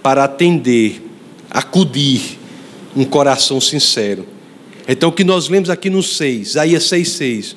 para 0.02 0.24
atender, 0.24 1.02
acudir 1.50 2.40
um 2.96 3.04
coração 3.04 3.60
sincero. 3.60 4.35
Então, 4.88 5.10
o 5.10 5.12
que 5.12 5.24
nós 5.24 5.50
lemos 5.50 5.70
aqui 5.70 5.90
no 5.90 6.04
6, 6.04 6.50
Isaías 6.50 6.84
6, 6.84 7.10
6. 7.10 7.56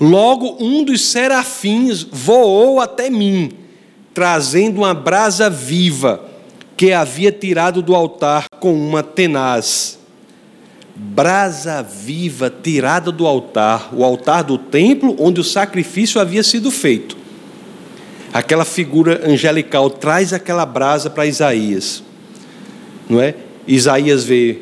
Logo 0.00 0.56
um 0.58 0.84
dos 0.84 1.02
serafins 1.02 2.02
voou 2.02 2.80
até 2.80 3.10
mim, 3.10 3.52
trazendo 4.14 4.78
uma 4.78 4.94
brasa 4.94 5.50
viva 5.50 6.28
que 6.76 6.92
havia 6.92 7.30
tirado 7.30 7.82
do 7.82 7.94
altar 7.94 8.46
com 8.58 8.74
uma 8.74 9.02
tenaz. 9.02 9.98
Brasa 10.94 11.82
viva 11.82 12.52
tirada 12.62 13.12
do 13.12 13.26
altar, 13.26 13.90
o 13.92 14.04
altar 14.04 14.42
do 14.44 14.58
templo 14.58 15.14
onde 15.18 15.40
o 15.40 15.44
sacrifício 15.44 16.20
havia 16.20 16.42
sido 16.42 16.70
feito. 16.70 17.16
Aquela 18.32 18.64
figura 18.64 19.22
angelical 19.28 19.90
traz 19.90 20.32
aquela 20.32 20.64
brasa 20.64 21.10
para 21.10 21.26
Isaías, 21.26 22.02
não 23.08 23.20
é? 23.20 23.34
Isaías 23.66 24.24
vê, 24.24 24.58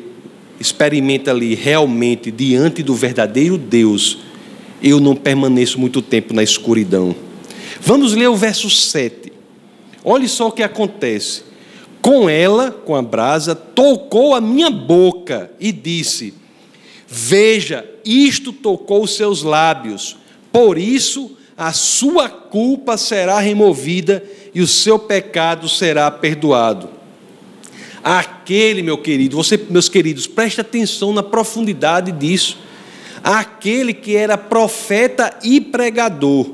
experimenta 0.61 1.31
ali 1.31 1.55
realmente 1.55 2.31
diante 2.31 2.83
do 2.83 2.93
verdadeiro 2.93 3.57
Deus 3.57 4.19
eu 4.81 4.99
não 4.99 5.15
permaneço 5.15 5.79
muito 5.79 6.01
tempo 6.01 6.33
na 6.33 6.41
escuridão. 6.41 7.15
Vamos 7.79 8.13
ler 8.13 8.27
o 8.27 8.35
verso 8.35 8.69
7. 8.69 9.31
Olhe 10.03 10.27
só 10.27 10.47
o 10.47 10.51
que 10.51 10.63
acontece. 10.63 11.43
Com 12.01 12.27
ela, 12.27 12.71
com 12.71 12.95
a 12.95 13.01
brasa, 13.01 13.53
tocou 13.53 14.33
a 14.33 14.41
minha 14.41 14.71
boca 14.71 15.51
e 15.59 15.71
disse: 15.71 16.33
Veja, 17.07 17.85
isto 18.03 18.51
tocou 18.51 19.03
os 19.03 19.15
seus 19.15 19.43
lábios, 19.43 20.17
por 20.51 20.79
isso 20.79 21.37
a 21.55 21.71
sua 21.73 22.27
culpa 22.27 22.97
será 22.97 23.39
removida 23.39 24.23
e 24.53 24.61
o 24.61 24.67
seu 24.67 24.97
pecado 24.97 25.69
será 25.69 26.09
perdoado. 26.09 27.00
Aquele, 28.03 28.81
meu 28.81 28.97
querido, 28.97 29.35
você, 29.35 29.59
meus 29.69 29.87
queridos, 29.87 30.27
preste 30.27 30.59
atenção 30.59 31.13
na 31.13 31.21
profundidade 31.21 32.11
disso 32.11 32.57
aquele 33.23 33.93
que 33.93 34.15
era 34.15 34.37
profeta 34.37 35.37
e 35.43 35.61
pregador. 35.61 36.51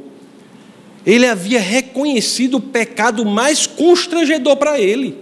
Ele 1.06 1.26
havia 1.26 1.60
reconhecido 1.60 2.58
o 2.58 2.62
pecado 2.62 3.26
mais 3.26 3.66
constrangedor 3.66 4.58
para 4.58 4.80
ele. 4.80 5.18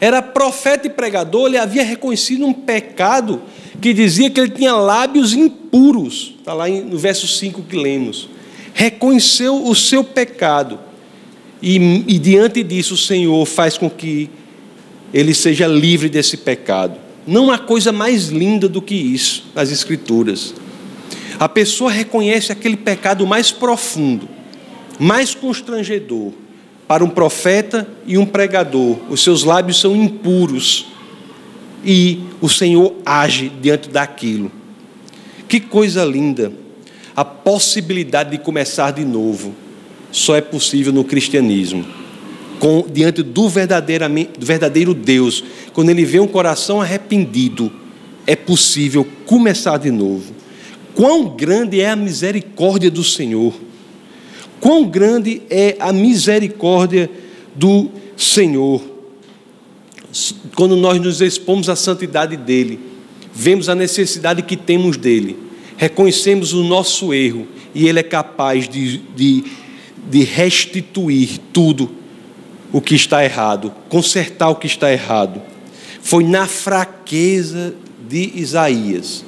Era 0.00 0.22
profeta 0.22 0.86
e 0.86 0.90
pregador, 0.90 1.48
ele 1.48 1.58
havia 1.58 1.82
reconhecido 1.82 2.46
um 2.46 2.52
pecado 2.52 3.42
que 3.80 3.92
dizia 3.92 4.30
que 4.30 4.40
ele 4.40 4.50
tinha 4.50 4.74
lábios 4.74 5.32
impuros. 5.32 6.36
Está 6.38 6.52
lá 6.52 6.68
no 6.68 6.96
verso 6.96 7.26
5 7.26 7.62
que 7.62 7.76
lemos. 7.76 8.28
Reconheceu 8.72 9.64
o 9.66 9.74
seu 9.74 10.04
pecado. 10.04 10.78
E, 11.60 11.74
e 12.06 12.18
diante 12.20 12.62
disso, 12.62 12.94
o 12.94 12.98
Senhor 12.98 13.44
faz 13.44 13.76
com 13.76 13.90
que 13.90 14.30
ele 15.12 15.34
seja 15.34 15.66
livre 15.66 16.08
desse 16.08 16.36
pecado. 16.36 16.98
Não 17.26 17.50
há 17.50 17.58
coisa 17.58 17.92
mais 17.92 18.28
linda 18.28 18.68
do 18.68 18.80
que 18.80 18.94
isso 18.94 19.44
nas 19.54 19.70
Escrituras. 19.70 20.54
A 21.38 21.48
pessoa 21.48 21.90
reconhece 21.90 22.50
aquele 22.50 22.76
pecado 22.76 23.26
mais 23.26 23.52
profundo, 23.52 24.28
mais 24.98 25.34
constrangedor 25.34 26.32
para 26.86 27.04
um 27.04 27.08
profeta 27.08 27.88
e 28.06 28.16
um 28.16 28.26
pregador. 28.26 28.96
Os 29.10 29.22
seus 29.22 29.44
lábios 29.44 29.78
são 29.78 29.94
impuros 29.94 30.86
e 31.84 32.20
o 32.40 32.48
Senhor 32.48 32.94
age 33.04 33.52
diante 33.60 33.88
daquilo. 33.88 34.50
Que 35.46 35.60
coisa 35.60 36.04
linda! 36.04 36.52
A 37.14 37.24
possibilidade 37.24 38.30
de 38.30 38.38
começar 38.38 38.92
de 38.92 39.04
novo 39.04 39.54
só 40.10 40.36
é 40.36 40.40
possível 40.40 40.92
no 40.92 41.04
cristianismo 41.04 41.84
com, 42.58 42.84
diante 42.92 43.22
do, 43.22 43.32
do 43.32 43.48
verdadeiro 43.48 44.94
Deus, 44.94 45.44
quando 45.72 45.90
ele 45.90 46.04
vê 46.04 46.20
um 46.20 46.26
coração 46.26 46.80
arrependido, 46.80 47.72
é 48.26 48.36
possível 48.36 49.06
começar 49.24 49.78
de 49.78 49.90
novo. 49.90 50.34
Quão 50.94 51.36
grande 51.36 51.80
é 51.80 51.90
a 51.90 51.96
misericórdia 51.96 52.90
do 52.90 53.04
Senhor! 53.04 53.54
Quão 54.60 54.84
grande 54.84 55.42
é 55.48 55.76
a 55.78 55.92
misericórdia 55.92 57.08
do 57.54 57.90
Senhor! 58.16 58.82
Quando 60.56 60.76
nós 60.76 61.00
nos 61.00 61.20
expomos 61.20 61.68
à 61.68 61.76
santidade 61.76 62.36
dEle, 62.36 62.80
vemos 63.32 63.68
a 63.68 63.74
necessidade 63.74 64.42
que 64.42 64.56
temos 64.56 64.96
dEle, 64.96 65.36
reconhecemos 65.76 66.52
o 66.52 66.64
nosso 66.64 67.14
erro 67.14 67.46
e 67.74 67.86
Ele 67.86 68.00
é 68.00 68.02
capaz 68.02 68.68
de, 68.68 68.98
de, 69.14 69.44
de 70.10 70.24
restituir 70.24 71.38
tudo 71.52 71.97
o 72.72 72.80
que 72.80 72.94
está 72.94 73.24
errado, 73.24 73.72
consertar 73.88 74.48
o 74.50 74.56
que 74.56 74.66
está 74.66 74.92
errado. 74.92 75.40
Foi 76.02 76.24
na 76.24 76.46
fraqueza 76.46 77.74
de 78.08 78.32
Isaías, 78.34 79.24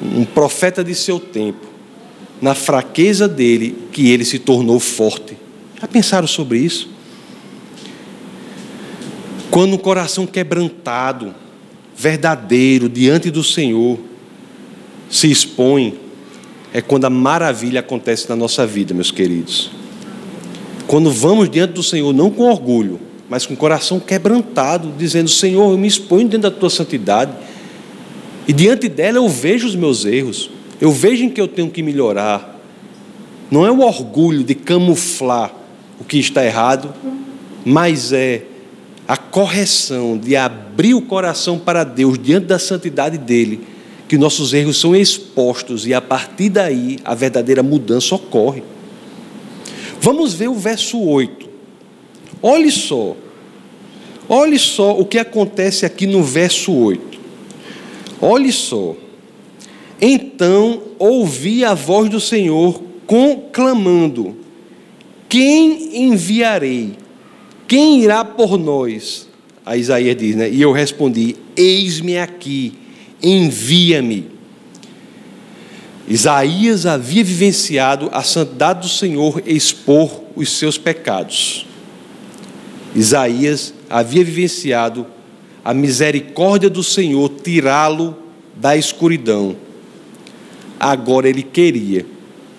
um 0.00 0.24
profeta 0.24 0.82
de 0.82 0.94
seu 0.94 1.18
tempo, 1.18 1.66
na 2.40 2.54
fraqueza 2.54 3.28
dele, 3.28 3.76
que 3.92 4.10
ele 4.10 4.24
se 4.24 4.38
tornou 4.38 4.80
forte. 4.80 5.36
Já 5.80 5.86
pensaram 5.86 6.26
sobre 6.26 6.58
isso? 6.58 6.90
Quando 9.50 9.74
o 9.74 9.78
coração 9.78 10.26
quebrantado, 10.26 11.34
verdadeiro, 11.94 12.88
diante 12.88 13.30
do 13.30 13.44
Senhor, 13.44 13.98
se 15.10 15.30
expõe, 15.30 15.98
é 16.72 16.80
quando 16.80 17.04
a 17.04 17.10
maravilha 17.10 17.80
acontece 17.80 18.28
na 18.28 18.34
nossa 18.34 18.66
vida, 18.66 18.94
meus 18.94 19.10
queridos. 19.10 19.70
Quando 20.86 21.10
vamos 21.10 21.48
diante 21.48 21.72
do 21.72 21.82
Senhor, 21.82 22.12
não 22.12 22.30
com 22.30 22.44
orgulho, 22.44 23.00
mas 23.28 23.46
com 23.46 23.54
o 23.54 23.56
coração 23.56 23.98
quebrantado, 23.98 24.92
dizendo: 24.98 25.28
Senhor, 25.28 25.72
eu 25.72 25.78
me 25.78 25.88
exponho 25.88 26.28
dentro 26.28 26.50
da 26.50 26.50
tua 26.50 26.68
santidade, 26.68 27.32
e 28.46 28.52
diante 28.52 28.88
dela 28.88 29.18
eu 29.18 29.28
vejo 29.28 29.66
os 29.66 29.74
meus 29.74 30.04
erros, 30.04 30.50
eu 30.80 30.90
vejo 30.90 31.24
em 31.24 31.30
que 31.30 31.40
eu 31.40 31.48
tenho 31.48 31.70
que 31.70 31.82
melhorar. 31.82 32.60
Não 33.50 33.66
é 33.66 33.70
o 33.70 33.80
orgulho 33.80 34.42
de 34.42 34.54
camuflar 34.54 35.54
o 36.00 36.04
que 36.04 36.18
está 36.18 36.44
errado, 36.44 36.92
mas 37.64 38.12
é 38.12 38.42
a 39.06 39.16
correção 39.16 40.16
de 40.16 40.34
abrir 40.36 40.94
o 40.94 41.02
coração 41.02 41.58
para 41.58 41.84
Deus 41.84 42.18
diante 42.18 42.46
da 42.46 42.58
santidade 42.58 43.18
dele, 43.18 43.60
que 44.08 44.16
nossos 44.16 44.52
erros 44.52 44.80
são 44.80 44.96
expostos 44.96 45.86
e 45.86 45.94
a 45.94 46.00
partir 46.00 46.48
daí 46.48 46.98
a 47.04 47.14
verdadeira 47.14 47.62
mudança 47.62 48.14
ocorre. 48.14 48.62
Vamos 50.02 50.34
ver 50.34 50.48
o 50.48 50.54
verso 50.54 51.00
8. 51.00 51.48
Olhe 52.42 52.72
só. 52.72 53.16
Olhe 54.28 54.58
só 54.58 54.98
o 54.98 55.06
que 55.06 55.16
acontece 55.16 55.86
aqui 55.86 56.08
no 56.08 56.24
verso 56.24 56.72
8. 56.72 57.20
Olhe 58.20 58.50
só. 58.50 58.96
Então 60.00 60.82
ouvi 60.98 61.64
a 61.64 61.72
voz 61.72 62.10
do 62.10 62.18
Senhor 62.18 62.82
conclamando: 63.06 64.36
Quem 65.28 66.04
enviarei? 66.08 66.94
Quem 67.68 68.02
irá 68.02 68.24
por 68.24 68.58
nós? 68.58 69.28
A 69.64 69.76
Isaías 69.76 70.16
diz, 70.16 70.34
né? 70.34 70.50
E 70.50 70.60
eu 70.60 70.72
respondi: 70.72 71.36
Eis-me 71.56 72.18
aqui, 72.18 72.72
envia-me. 73.22 74.31
Isaías 76.06 76.84
havia 76.84 77.22
vivenciado 77.22 78.08
a 78.12 78.22
santidade 78.22 78.80
do 78.80 78.88
Senhor 78.88 79.42
expor 79.46 80.22
os 80.34 80.50
seus 80.50 80.76
pecados. 80.76 81.66
Isaías 82.94 83.72
havia 83.88 84.24
vivenciado 84.24 85.06
a 85.64 85.72
misericórdia 85.72 86.68
do 86.68 86.82
Senhor 86.82 87.30
tirá-lo 87.42 88.16
da 88.56 88.76
escuridão. 88.76 89.56
Agora 90.78 91.28
ele 91.28 91.42
queria 91.42 92.04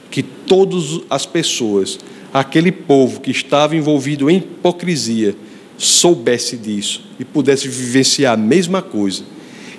que 0.09 0.23
todas 0.23 1.01
as 1.09 1.25
pessoas 1.25 1.99
aquele 2.33 2.71
povo 2.71 3.21
que 3.21 3.29
estava 3.29 3.75
envolvido 3.75 4.29
em 4.29 4.37
hipocrisia 4.37 5.35
soubesse 5.77 6.57
disso 6.57 7.03
e 7.19 7.25
pudesse 7.25 7.67
vivenciar 7.67 8.33
a 8.33 8.37
mesma 8.37 8.81
coisa. 8.81 9.23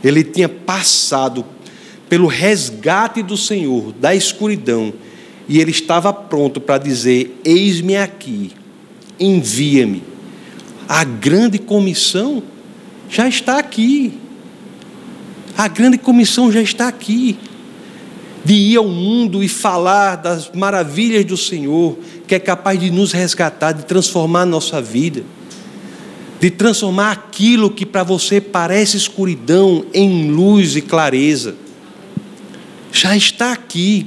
Ele 0.02 0.22
tinha 0.22 0.48
passado 0.48 1.44
pelo 2.14 2.28
resgate 2.28 3.24
do 3.24 3.36
Senhor 3.36 3.92
da 3.94 4.14
escuridão 4.14 4.92
e 5.48 5.58
ele 5.58 5.72
estava 5.72 6.12
pronto 6.12 6.60
para 6.60 6.78
dizer: 6.78 7.40
Eis-me 7.44 7.96
aqui, 7.96 8.52
envia-me. 9.18 10.00
A 10.88 11.02
grande 11.02 11.58
comissão 11.58 12.40
já 13.10 13.26
está 13.26 13.58
aqui. 13.58 14.12
A 15.58 15.66
grande 15.66 15.98
comissão 15.98 16.52
já 16.52 16.62
está 16.62 16.86
aqui. 16.86 17.36
De 18.44 18.54
ir 18.54 18.76
ao 18.76 18.86
mundo 18.86 19.42
e 19.42 19.48
falar 19.48 20.14
das 20.14 20.52
maravilhas 20.54 21.24
do 21.24 21.36
Senhor, 21.36 21.98
que 22.28 22.36
é 22.36 22.38
capaz 22.38 22.78
de 22.78 22.92
nos 22.92 23.10
resgatar, 23.10 23.72
de 23.72 23.84
transformar 23.86 24.42
a 24.42 24.46
nossa 24.46 24.80
vida, 24.80 25.24
de 26.40 26.48
transformar 26.48 27.10
aquilo 27.10 27.68
que 27.68 27.84
para 27.84 28.04
você 28.04 28.40
parece 28.40 28.96
escuridão 28.96 29.84
em 29.92 30.30
luz 30.30 30.76
e 30.76 30.80
clareza. 30.80 31.63
Já 32.94 33.16
está 33.16 33.52
aqui. 33.52 34.06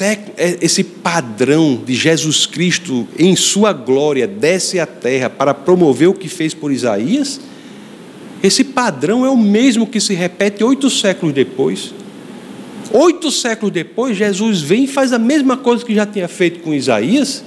É, 0.00 0.56
esse 0.62 0.82
padrão 0.82 1.76
de 1.84 1.94
Jesus 1.94 2.46
Cristo 2.46 3.06
em 3.18 3.36
sua 3.36 3.70
glória 3.70 4.26
desce 4.26 4.80
à 4.80 4.86
terra 4.86 5.28
para 5.28 5.52
promover 5.52 6.08
o 6.08 6.14
que 6.14 6.26
fez 6.26 6.54
por 6.54 6.72
Isaías. 6.72 7.38
Esse 8.42 8.64
padrão 8.64 9.26
é 9.26 9.28
o 9.28 9.36
mesmo 9.36 9.86
que 9.86 10.00
se 10.00 10.14
repete 10.14 10.64
oito 10.64 10.88
séculos 10.88 11.34
depois. 11.34 11.92
Oito 12.90 13.30
séculos 13.30 13.74
depois, 13.74 14.16
Jesus 14.16 14.62
vem 14.62 14.84
e 14.84 14.88
faz 14.88 15.12
a 15.12 15.18
mesma 15.18 15.58
coisa 15.58 15.84
que 15.84 15.94
já 15.94 16.06
tinha 16.06 16.26
feito 16.26 16.60
com 16.60 16.72
Isaías. 16.72 17.44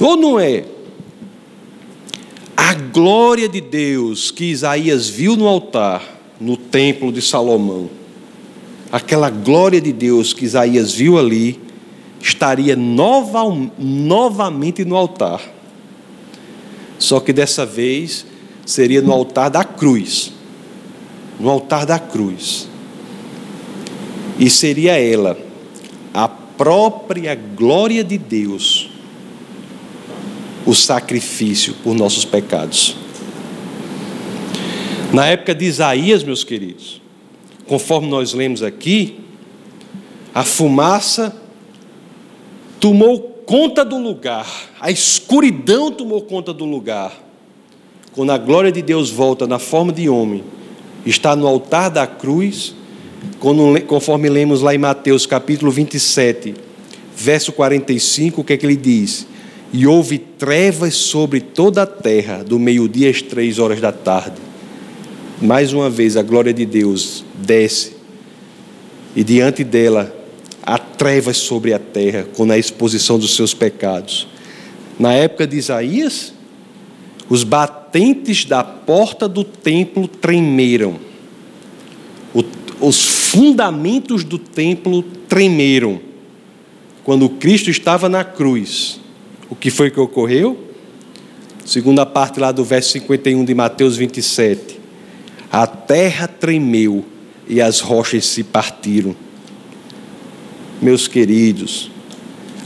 Ou 0.00 0.16
não 0.16 0.40
é? 0.40 0.64
A 2.56 2.74
glória 2.74 3.48
de 3.48 3.60
Deus 3.60 4.32
que 4.32 4.46
Isaías 4.46 5.08
viu 5.08 5.36
no 5.36 5.46
altar, 5.46 6.21
no 6.42 6.56
templo 6.56 7.12
de 7.12 7.22
Salomão, 7.22 7.88
aquela 8.90 9.30
glória 9.30 9.80
de 9.80 9.92
Deus 9.92 10.32
que 10.32 10.44
Isaías 10.44 10.92
viu 10.92 11.18
ali, 11.18 11.58
estaria 12.20 12.76
nova, 12.76 13.42
novamente 13.78 14.84
no 14.84 14.96
altar. 14.96 15.40
Só 16.98 17.20
que 17.20 17.32
dessa 17.32 17.64
vez 17.64 18.26
seria 18.66 19.00
no 19.00 19.12
altar 19.12 19.50
da 19.50 19.64
cruz. 19.64 20.32
No 21.40 21.48
altar 21.48 21.86
da 21.86 21.98
cruz 21.98 22.68
e 24.38 24.50
seria 24.50 24.98
ela 24.98 25.38
a 26.12 26.28
própria 26.28 27.34
glória 27.34 28.02
de 28.04 28.18
Deus, 28.18 28.90
o 30.66 30.74
sacrifício 30.74 31.74
por 31.82 31.94
nossos 31.94 32.24
pecados. 32.24 32.96
Na 35.12 35.26
época 35.26 35.54
de 35.54 35.66
Isaías, 35.66 36.24
meus 36.24 36.42
queridos, 36.42 37.02
conforme 37.66 38.08
nós 38.08 38.32
lemos 38.32 38.62
aqui, 38.62 39.20
a 40.34 40.42
fumaça 40.42 41.36
tomou 42.80 43.20
conta 43.44 43.84
do 43.84 43.98
lugar, 43.98 44.46
a 44.80 44.90
escuridão 44.90 45.92
tomou 45.92 46.22
conta 46.22 46.54
do 46.54 46.64
lugar. 46.64 47.12
Quando 48.12 48.32
a 48.32 48.38
glória 48.38 48.72
de 48.72 48.80
Deus 48.80 49.10
volta 49.10 49.46
na 49.46 49.58
forma 49.58 49.92
de 49.92 50.08
homem, 50.08 50.42
está 51.04 51.36
no 51.36 51.46
altar 51.46 51.90
da 51.90 52.06
cruz, 52.06 52.74
conforme 53.86 54.30
lemos 54.30 54.62
lá 54.62 54.74
em 54.74 54.78
Mateus 54.78 55.26
capítulo 55.26 55.70
27, 55.70 56.54
verso 57.14 57.52
45, 57.52 58.40
o 58.40 58.44
que 58.44 58.54
é 58.54 58.56
que 58.56 58.64
ele 58.64 58.76
diz? 58.76 59.26
E 59.74 59.86
houve 59.86 60.16
trevas 60.16 60.94
sobre 60.94 61.40
toda 61.40 61.82
a 61.82 61.86
terra, 61.86 62.42
do 62.42 62.58
meio-dia 62.58 63.10
às 63.10 63.20
três 63.20 63.58
horas 63.58 63.78
da 63.78 63.92
tarde. 63.92 64.41
Mais 65.42 65.72
uma 65.72 65.90
vez 65.90 66.16
a 66.16 66.22
glória 66.22 66.54
de 66.54 66.64
Deus 66.64 67.24
desce, 67.34 67.96
e 69.14 69.22
diante 69.22 69.64
dela 69.64 70.14
há 70.62 70.78
trevas 70.78 71.36
sobre 71.36 71.74
a 71.74 71.78
terra, 71.78 72.26
com 72.34 72.50
a 72.50 72.56
exposição 72.56 73.18
dos 73.18 73.34
seus 73.34 73.52
pecados. 73.52 74.28
Na 74.98 75.12
época 75.12 75.46
de 75.46 75.56
Isaías, 75.56 76.32
os 77.28 77.44
batentes 77.44 78.44
da 78.44 78.62
porta 78.62 79.28
do 79.28 79.42
templo 79.42 80.06
tremeram 80.06 80.98
os 82.82 83.04
fundamentos 83.04 84.24
do 84.24 84.38
templo 84.38 85.02
tremeram 85.28 86.00
quando 87.04 87.28
Cristo 87.28 87.70
estava 87.70 88.08
na 88.08 88.24
cruz. 88.24 89.00
O 89.48 89.54
que 89.54 89.70
foi 89.70 89.90
que 89.90 90.00
ocorreu? 90.00 90.58
Segunda 91.64 92.04
parte 92.04 92.40
lá 92.40 92.50
do 92.50 92.64
verso 92.64 92.90
51 92.90 93.44
de 93.44 93.54
Mateus 93.54 93.96
27. 93.96 94.81
A 95.52 95.66
terra 95.66 96.26
tremeu 96.26 97.04
e 97.46 97.60
as 97.60 97.80
rochas 97.80 98.24
se 98.24 98.42
partiram. 98.42 99.14
Meus 100.80 101.06
queridos, 101.06 101.90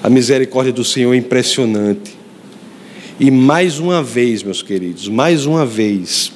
a 0.05 0.09
misericórdia 0.09 0.72
do 0.72 0.85
Senhor 0.85 1.12
é 1.12 1.16
impressionante. 1.16 2.16
E 3.18 3.29
mais 3.29 3.81
uma 3.81 4.05
vez, 4.05 4.44
meus 4.44 4.62
queridos, 4.62 5.09
mais 5.09 5.46
uma 5.46 5.66
vez, 5.66 6.31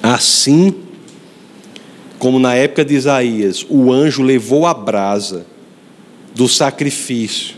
assim 0.00 0.74
como 2.20 2.38
na 2.38 2.54
época 2.54 2.84
de 2.84 2.94
Isaías, 2.94 3.66
o 3.68 3.92
anjo 3.92 4.22
levou 4.22 4.64
a 4.64 4.72
brasa 4.72 5.44
do 6.36 6.48
sacrifício, 6.48 7.56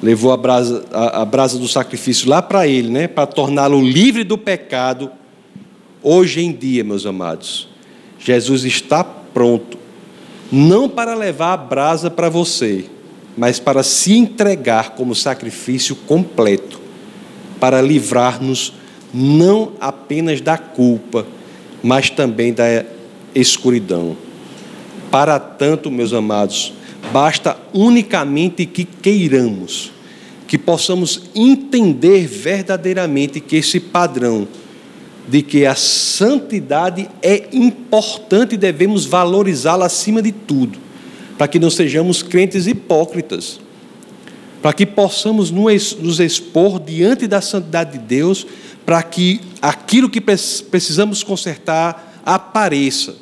levou 0.00 0.30
a 0.30 0.36
brasa, 0.36 0.84
a, 0.92 1.22
a 1.22 1.24
brasa 1.24 1.58
do 1.58 1.66
sacrifício 1.66 2.28
lá 2.28 2.40
para 2.40 2.64
ele, 2.68 2.88
né, 2.88 3.08
para 3.08 3.26
torná-lo 3.26 3.82
livre 3.82 4.22
do 4.22 4.38
pecado. 4.38 5.10
Hoje 6.04 6.40
em 6.40 6.50
dia, 6.50 6.82
meus 6.82 7.06
amados, 7.06 7.68
Jesus 8.18 8.64
está 8.64 9.04
pronto, 9.04 9.78
não 10.50 10.88
para 10.88 11.14
levar 11.14 11.52
a 11.52 11.56
brasa 11.56 12.10
para 12.10 12.28
você, 12.28 12.86
mas 13.36 13.60
para 13.60 13.84
se 13.84 14.12
entregar 14.14 14.96
como 14.96 15.14
sacrifício 15.14 15.94
completo, 15.94 16.80
para 17.60 17.80
livrar-nos 17.80 18.72
não 19.14 19.74
apenas 19.80 20.40
da 20.40 20.58
culpa, 20.58 21.24
mas 21.84 22.10
também 22.10 22.52
da 22.52 22.84
escuridão. 23.32 24.16
Para 25.08 25.38
tanto, 25.38 25.88
meus 25.88 26.12
amados, 26.12 26.72
basta 27.12 27.56
unicamente 27.72 28.66
que 28.66 28.84
queiramos, 28.84 29.92
que 30.48 30.58
possamos 30.58 31.30
entender 31.32 32.26
verdadeiramente 32.26 33.38
que 33.38 33.54
esse 33.54 33.78
padrão 33.78 34.48
de 35.28 35.42
que 35.42 35.64
a 35.64 35.74
santidade 35.74 37.08
é 37.22 37.48
importante 37.52 38.54
e 38.54 38.58
devemos 38.58 39.04
valorizá-la 39.04 39.86
acima 39.86 40.20
de 40.20 40.32
tudo, 40.32 40.78
para 41.38 41.48
que 41.48 41.58
não 41.58 41.70
sejamos 41.70 42.22
crentes 42.22 42.66
hipócritas, 42.66 43.60
para 44.60 44.72
que 44.72 44.86
possamos 44.86 45.50
nos 45.50 46.20
expor 46.20 46.80
diante 46.80 47.26
da 47.26 47.40
santidade 47.40 47.98
de 47.98 48.04
Deus, 48.04 48.46
para 48.84 49.02
que 49.02 49.40
aquilo 49.60 50.10
que 50.10 50.20
precisamos 50.20 51.22
consertar 51.22 52.20
apareça. 52.24 53.14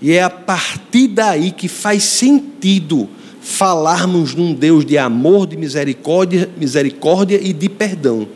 E 0.00 0.12
é 0.12 0.22
a 0.22 0.30
partir 0.30 1.08
daí 1.08 1.50
que 1.50 1.68
faz 1.68 2.04
sentido 2.04 3.08
falarmos 3.40 4.34
num 4.34 4.52
Deus 4.52 4.84
de 4.84 4.98
amor, 4.98 5.46
de 5.46 5.56
misericórdia, 5.56 6.48
misericórdia 6.56 7.40
e 7.42 7.52
de 7.52 7.68
perdão. 7.68 8.28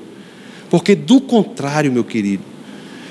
Porque 0.71 0.95
do 0.95 1.21
contrário, 1.21 1.93
meu 1.93 2.03
querido, 2.03 2.43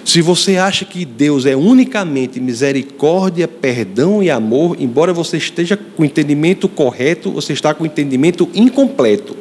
se 0.04 0.22
você 0.22 0.58
acha 0.58 0.84
que 0.84 1.06
Deus 1.06 1.46
é 1.46 1.56
unicamente 1.56 2.40
misericórdia, 2.40 3.48
perdão 3.48 4.22
e 4.22 4.30
amor, 4.30 4.76
embora 4.80 5.14
você 5.14 5.38
esteja 5.38 5.78
com 5.78 6.02
o 6.02 6.06
entendimento 6.06 6.67
correto, 6.67 7.32
você 7.32 7.54
está 7.54 7.73
com 7.73 7.84
o 7.84 7.88
entendimento 7.88 8.50
incompleto. 8.54 9.38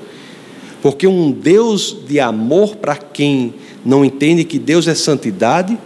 Porque 0.83 1.07
um 1.07 1.31
Deus 1.31 1.97
de 2.07 2.21
amor 2.21 2.77
para 2.77 2.97
quem 2.97 3.55
não 3.85 4.05
entende 4.05 4.45
que 4.45 4.59
Deus 4.59 4.87
é 4.87 4.95
santidade, 4.95 5.79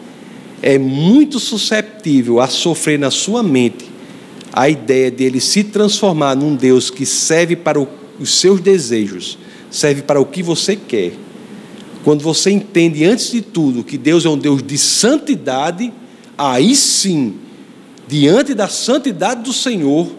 é 0.60 0.78
muito 0.78 1.38
susceptível 1.38 2.40
a 2.40 2.48
sofrer 2.48 2.98
na 2.98 3.10
sua 3.10 3.42
mente 3.42 3.94
a 4.52 4.68
ideia 4.68 5.10
de 5.10 5.24
ele 5.24 5.40
se 5.40 5.64
transformar 5.64 6.36
num 6.36 6.54
Deus 6.54 6.90
que 6.90 7.04
serve 7.04 7.56
para 7.56 7.78
os 7.78 8.40
seus 8.40 8.60
desejos, 8.60 9.36
serve 9.70 10.02
para 10.02 10.20
o 10.20 10.24
que 10.24 10.42
você 10.42 10.76
quer. 10.76 11.12
Quando 12.04 12.22
você 12.22 12.50
entende, 12.50 13.02
antes 13.02 13.32
de 13.32 13.40
tudo, 13.40 13.82
que 13.82 13.96
Deus 13.96 14.26
é 14.26 14.28
um 14.28 14.36
Deus 14.36 14.62
de 14.62 14.76
santidade, 14.76 15.90
aí 16.36 16.76
sim, 16.76 17.36
diante 18.06 18.52
da 18.52 18.68
santidade 18.68 19.42
do 19.42 19.54
Senhor, 19.54 20.12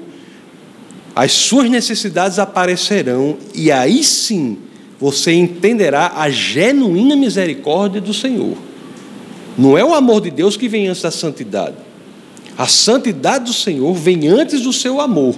as 1.16 1.32
suas 1.32 1.70
necessidades 1.70 2.40
aparecerão, 2.40 3.38
e 3.54 3.72
aí 3.72 4.04
sim 4.04 4.58
você 5.00 5.34
entenderá 5.34 6.14
a 6.16 6.28
genuína 6.28 7.16
misericórdia 7.16 8.02
do 8.02 8.16
Senhor. 8.16 8.58
Não 9.56 9.78
é 9.78 9.86
o 9.86 9.94
amor 9.94 10.22
de 10.22 10.32
Deus 10.32 10.58
que 10.58 10.68
vem 10.68 10.88
antes 10.88 11.04
da 11.04 11.12
santidade. 11.12 11.76
A 12.58 12.66
santidade 12.66 13.46
do 13.46 13.54
Senhor 13.54 13.94
vem 13.94 14.28
antes 14.28 14.62
do 14.62 14.74
seu 14.74 15.00
amor, 15.00 15.36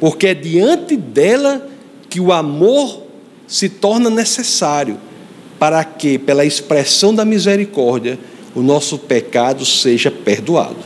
porque 0.00 0.28
é 0.28 0.34
diante 0.34 0.96
dela 0.96 1.68
que 2.08 2.20
o 2.20 2.32
amor 2.32 3.02
se 3.46 3.68
torna 3.68 4.08
necessário 4.08 4.98
para 5.60 5.84
que, 5.84 6.18
pela 6.18 6.42
expressão 6.42 7.14
da 7.14 7.22
misericórdia, 7.22 8.18
o 8.54 8.62
nosso 8.62 8.98
pecado 8.98 9.62
seja 9.66 10.10
perdoado. 10.10 10.78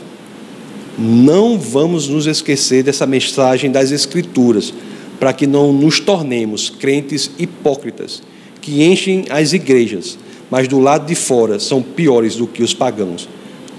Não 0.99 1.57
vamos 1.57 2.09
nos 2.09 2.27
esquecer 2.27 2.83
dessa 2.83 3.05
mensagem 3.05 3.71
das 3.71 3.91
Escrituras, 3.91 4.73
para 5.17 5.31
que 5.31 5.47
não 5.47 5.71
nos 5.71 6.01
tornemos 6.01 6.69
crentes 6.69 7.31
hipócritas, 7.39 8.21
que 8.61 8.83
enchem 8.83 9.23
as 9.29 9.53
igrejas, 9.53 10.19
mas 10.51 10.67
do 10.67 10.81
lado 10.81 11.05
de 11.05 11.15
fora 11.15 11.57
são 11.57 11.81
piores 11.81 12.35
do 12.35 12.45
que 12.45 12.61
os 12.61 12.73
pagãos. 12.73 13.29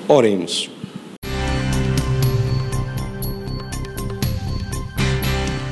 Oremos. 0.09 0.71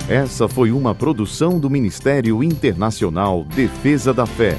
Essa 0.07 0.47
foi 0.47 0.71
uma 0.71 0.95
produção 0.95 1.59
do 1.59 1.71
Ministério 1.71 2.45
Internacional 2.45 3.43
Defesa 3.57 4.13
da 4.13 4.27
Fé, 4.27 4.59